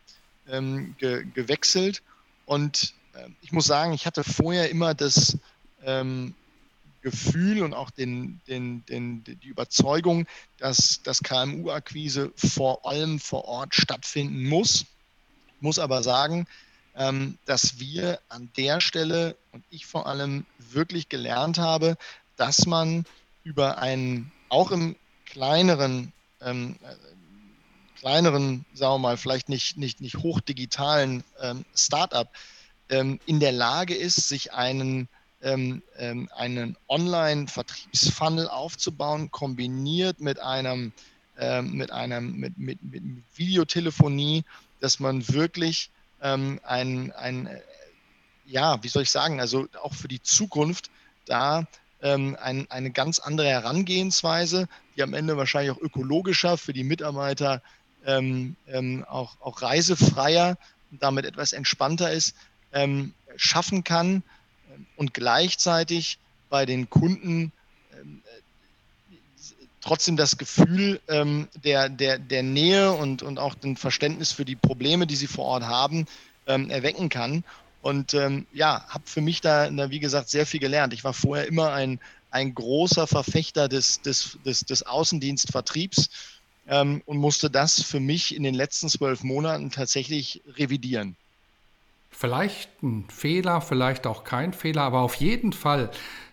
ähm, 0.48 0.94
ge 0.98 1.24
gewechselt. 1.34 2.02
Und 2.46 2.94
äh, 3.14 3.28
ich 3.42 3.52
muss 3.52 3.66
sagen, 3.66 3.92
ich 3.92 4.06
hatte 4.06 4.24
vorher 4.24 4.70
immer 4.70 4.94
das, 4.94 5.38
ähm, 5.84 6.34
Gefühl 7.02 7.62
und 7.62 7.74
auch 7.74 7.90
den, 7.90 8.40
den, 8.46 8.84
den, 8.86 9.24
die 9.24 9.48
Überzeugung, 9.48 10.26
dass 10.58 11.00
das 11.02 11.22
KMU-Akquise 11.22 12.32
vor 12.36 12.86
allem 12.86 13.18
vor 13.18 13.46
Ort 13.46 13.74
stattfinden 13.74 14.48
muss. 14.48 14.84
Ich 15.56 15.62
muss 15.62 15.78
aber 15.78 16.02
sagen, 16.02 16.46
ähm, 16.94 17.38
dass 17.46 17.78
wir 17.78 18.20
an 18.28 18.50
der 18.56 18.80
Stelle 18.80 19.36
und 19.52 19.64
ich 19.70 19.86
vor 19.86 20.06
allem 20.06 20.44
wirklich 20.58 21.08
gelernt 21.08 21.58
habe, 21.58 21.96
dass 22.36 22.66
man 22.66 23.04
über 23.44 23.78
einen 23.78 24.32
auch 24.50 24.70
im 24.70 24.96
kleineren, 25.24 26.12
ähm, 26.42 26.76
kleineren, 27.98 28.64
sagen 28.74 28.94
wir 28.94 28.98
mal, 28.98 29.16
vielleicht 29.16 29.48
nicht, 29.48 29.76
nicht, 29.76 30.00
nicht 30.00 30.18
hochdigitalen 30.18 31.24
ähm, 31.40 31.64
Startup 31.74 32.28
ähm, 32.88 33.18
in 33.26 33.40
der 33.40 33.52
Lage 33.52 33.94
ist, 33.94 34.28
sich 34.28 34.52
einen 34.52 35.08
ähm, 35.42 35.82
ähm, 35.96 36.28
einen 36.36 36.76
Online-Vertriebsfunnel 36.88 38.48
aufzubauen, 38.48 39.30
kombiniert 39.30 40.20
mit 40.20 40.38
einem, 40.38 40.92
ähm, 41.38 41.72
mit 41.72 41.90
einem 41.92 42.36
mit, 42.36 42.58
mit, 42.58 42.82
mit 42.82 43.02
Videotelefonie, 43.34 44.44
dass 44.80 45.00
man 45.00 45.26
wirklich 45.28 45.90
ähm, 46.20 46.60
ein, 46.62 47.12
ein, 47.12 47.46
äh, 47.46 47.60
ja, 48.44 48.82
wie 48.82 48.88
soll 48.88 49.04
ich 49.04 49.10
sagen, 49.10 49.40
also 49.40 49.66
auch 49.82 49.94
für 49.94 50.08
die 50.08 50.22
Zukunft 50.22 50.90
da 51.24 51.66
ähm, 52.02 52.36
ein, 52.40 52.70
eine 52.70 52.90
ganz 52.90 53.18
andere 53.18 53.48
Herangehensweise, 53.48 54.68
die 54.96 55.02
am 55.02 55.14
Ende 55.14 55.36
wahrscheinlich 55.36 55.72
auch 55.72 55.80
ökologischer 55.80 56.56
für 56.56 56.72
die 56.72 56.84
Mitarbeiter 56.84 57.62
ähm, 58.06 58.56
auch, 59.08 59.36
auch 59.40 59.62
reisefreier 59.62 60.56
und 60.90 61.02
damit 61.02 61.26
etwas 61.26 61.52
entspannter 61.52 62.10
ist, 62.10 62.34
schaffen 63.36 63.84
kann, 63.84 64.22
und 64.96 65.14
gleichzeitig 65.14 66.18
bei 66.48 66.66
den 66.66 66.90
Kunden 66.90 67.52
ähm, 67.98 68.22
trotzdem 69.80 70.16
das 70.16 70.36
Gefühl 70.36 71.00
ähm, 71.08 71.48
der, 71.64 71.88
der, 71.88 72.18
der 72.18 72.42
Nähe 72.42 72.92
und, 72.92 73.22
und 73.22 73.38
auch 73.38 73.54
den 73.54 73.76
Verständnis 73.76 74.32
für 74.32 74.44
die 74.44 74.56
Probleme, 74.56 75.06
die 75.06 75.16
sie 75.16 75.26
vor 75.26 75.46
Ort 75.46 75.64
haben, 75.64 76.06
ähm, 76.46 76.70
erwecken 76.70 77.08
kann. 77.08 77.44
Und 77.82 78.14
ähm, 78.14 78.46
ja, 78.52 78.84
habe 78.88 79.04
für 79.06 79.20
mich 79.20 79.40
da, 79.40 79.70
da, 79.70 79.90
wie 79.90 80.00
gesagt, 80.00 80.28
sehr 80.28 80.46
viel 80.46 80.60
gelernt. 80.60 80.92
Ich 80.92 81.04
war 81.04 81.14
vorher 81.14 81.46
immer 81.46 81.72
ein, 81.72 81.98
ein 82.30 82.54
großer 82.54 83.06
Verfechter 83.06 83.68
des, 83.68 84.02
des, 84.02 84.38
des, 84.44 84.60
des 84.60 84.86
Außendienstvertriebs 84.86 86.10
ähm, 86.68 87.02
und 87.06 87.18
musste 87.18 87.50
das 87.50 87.82
für 87.82 88.00
mich 88.00 88.34
in 88.34 88.42
den 88.42 88.54
letzten 88.54 88.88
zwölf 88.88 89.22
Monaten 89.22 89.70
tatsächlich 89.70 90.42
revidieren. 90.56 91.16
Vielleicht 92.10 92.82
ein 92.82 93.08
Fehler, 93.08 93.60
vielleicht 93.60 94.06
auch 94.06 94.24
kein 94.24 94.52
Fehler, 94.52 94.82
aber 94.82 95.00
auf 95.00 95.14
jeden 95.14 95.52
Fall 95.52 95.90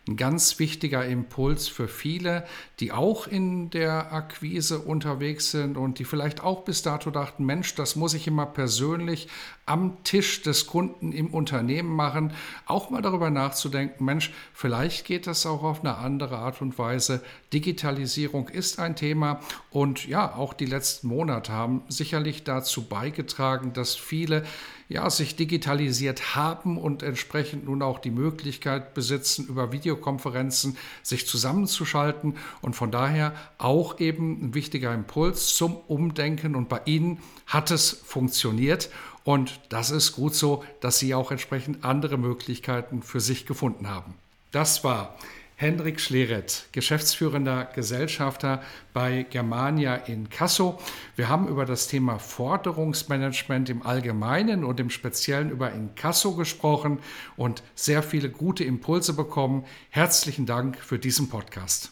ein 0.07 0.17
ganz 0.17 0.59
wichtiger 0.59 1.05
Impuls 1.05 1.67
für 1.67 1.87
viele, 1.87 2.45
die 2.79 2.91
auch 2.91 3.27
in 3.27 3.69
der 3.69 4.13
Akquise 4.13 4.79
unterwegs 4.79 5.51
sind 5.51 5.77
und 5.77 5.99
die 5.99 6.05
vielleicht 6.05 6.43
auch 6.43 6.63
bis 6.63 6.81
dato 6.81 7.11
dachten, 7.11 7.45
Mensch, 7.45 7.75
das 7.75 7.95
muss 7.95 8.13
ich 8.13 8.27
immer 8.27 8.45
persönlich 8.45 9.27
am 9.65 10.01
Tisch 10.03 10.41
des 10.43 10.65
Kunden 10.65 11.11
im 11.11 11.27
Unternehmen 11.33 11.93
machen, 11.93 12.33
auch 12.65 12.89
mal 12.89 13.01
darüber 13.01 13.29
nachzudenken, 13.29 14.05
Mensch, 14.05 14.31
vielleicht 14.53 15.05
geht 15.05 15.27
das 15.27 15.45
auch 15.45 15.63
auf 15.63 15.81
eine 15.81 15.97
andere 15.97 16.37
Art 16.37 16.61
und 16.61 16.77
Weise. 16.79 17.21
Digitalisierung 17.51 18.47
ist 18.49 18.79
ein 18.79 18.95
Thema 18.95 19.41
und 19.69 20.07
ja, 20.07 20.35
auch 20.35 20.53
die 20.53 20.65
letzten 20.65 21.07
Monate 21.07 21.51
haben 21.51 21.83
sicherlich 21.89 22.43
dazu 22.43 22.87
beigetragen, 22.87 23.73
dass 23.73 23.95
viele 23.95 24.43
ja, 24.89 25.09
sich 25.09 25.35
digitalisiert 25.35 26.35
haben 26.35 26.77
und 26.77 27.03
entsprechend 27.03 27.65
nun 27.65 27.81
auch 27.81 27.99
die 27.99 28.11
Möglichkeit 28.11 28.93
besitzen, 28.93 29.47
über 29.47 29.71
Videokonferenzen 29.71 30.77
sich 31.03 31.27
zusammenzuschalten 31.27 32.35
und 32.61 32.75
von 32.75 32.91
daher 32.91 33.33
auch 33.57 33.99
eben 33.99 34.41
ein 34.41 34.53
wichtiger 34.53 34.93
Impuls 34.93 35.55
zum 35.55 35.75
Umdenken 35.87 36.55
und 36.55 36.69
bei 36.69 36.81
Ihnen 36.85 37.19
hat 37.45 37.71
es 37.71 37.89
funktioniert 37.91 38.89
und 39.23 39.59
das 39.69 39.91
ist 39.91 40.13
gut 40.13 40.35
so, 40.35 40.63
dass 40.79 40.99
Sie 40.99 41.13
auch 41.13 41.31
entsprechend 41.31 41.83
andere 41.83 42.17
Möglichkeiten 42.17 43.01
für 43.01 43.19
sich 43.19 43.45
gefunden 43.45 43.89
haben. 43.89 44.13
Das 44.51 44.85
war 44.85 45.17
Hendrik 45.59 45.99
Schleret, 45.99 46.67
geschäftsführender 46.71 47.65
Gesellschafter 47.65 48.61
bei 48.93 49.25
Germania 49.27 49.95
in 49.95 50.29
Kasso. 50.29 50.79
Wir 51.15 51.29
haben 51.29 51.47
über 51.47 51.65
das 51.65 51.87
Thema 51.87 52.19
Forderungsmanagement 52.19 53.67
im 53.67 53.81
Allgemeinen 53.81 54.63
und 54.63 54.79
im 54.79 54.91
Speziellen 54.91 55.49
über 55.49 55.71
Inkasso 55.71 56.35
gesprochen 56.35 56.99
und 57.37 57.63
sehr 57.73 58.03
viele 58.03 58.29
gute 58.29 58.63
Impulse 58.63 59.13
bekommen. 59.13 59.65
Herzlichen 59.89 60.45
Dank 60.45 60.77
für 60.77 60.99
diesen 60.99 61.27
Podcast. 61.27 61.91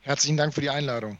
Herzlichen 0.00 0.36
Dank 0.36 0.52
für 0.52 0.60
die 0.60 0.68
Einladung. 0.68 1.16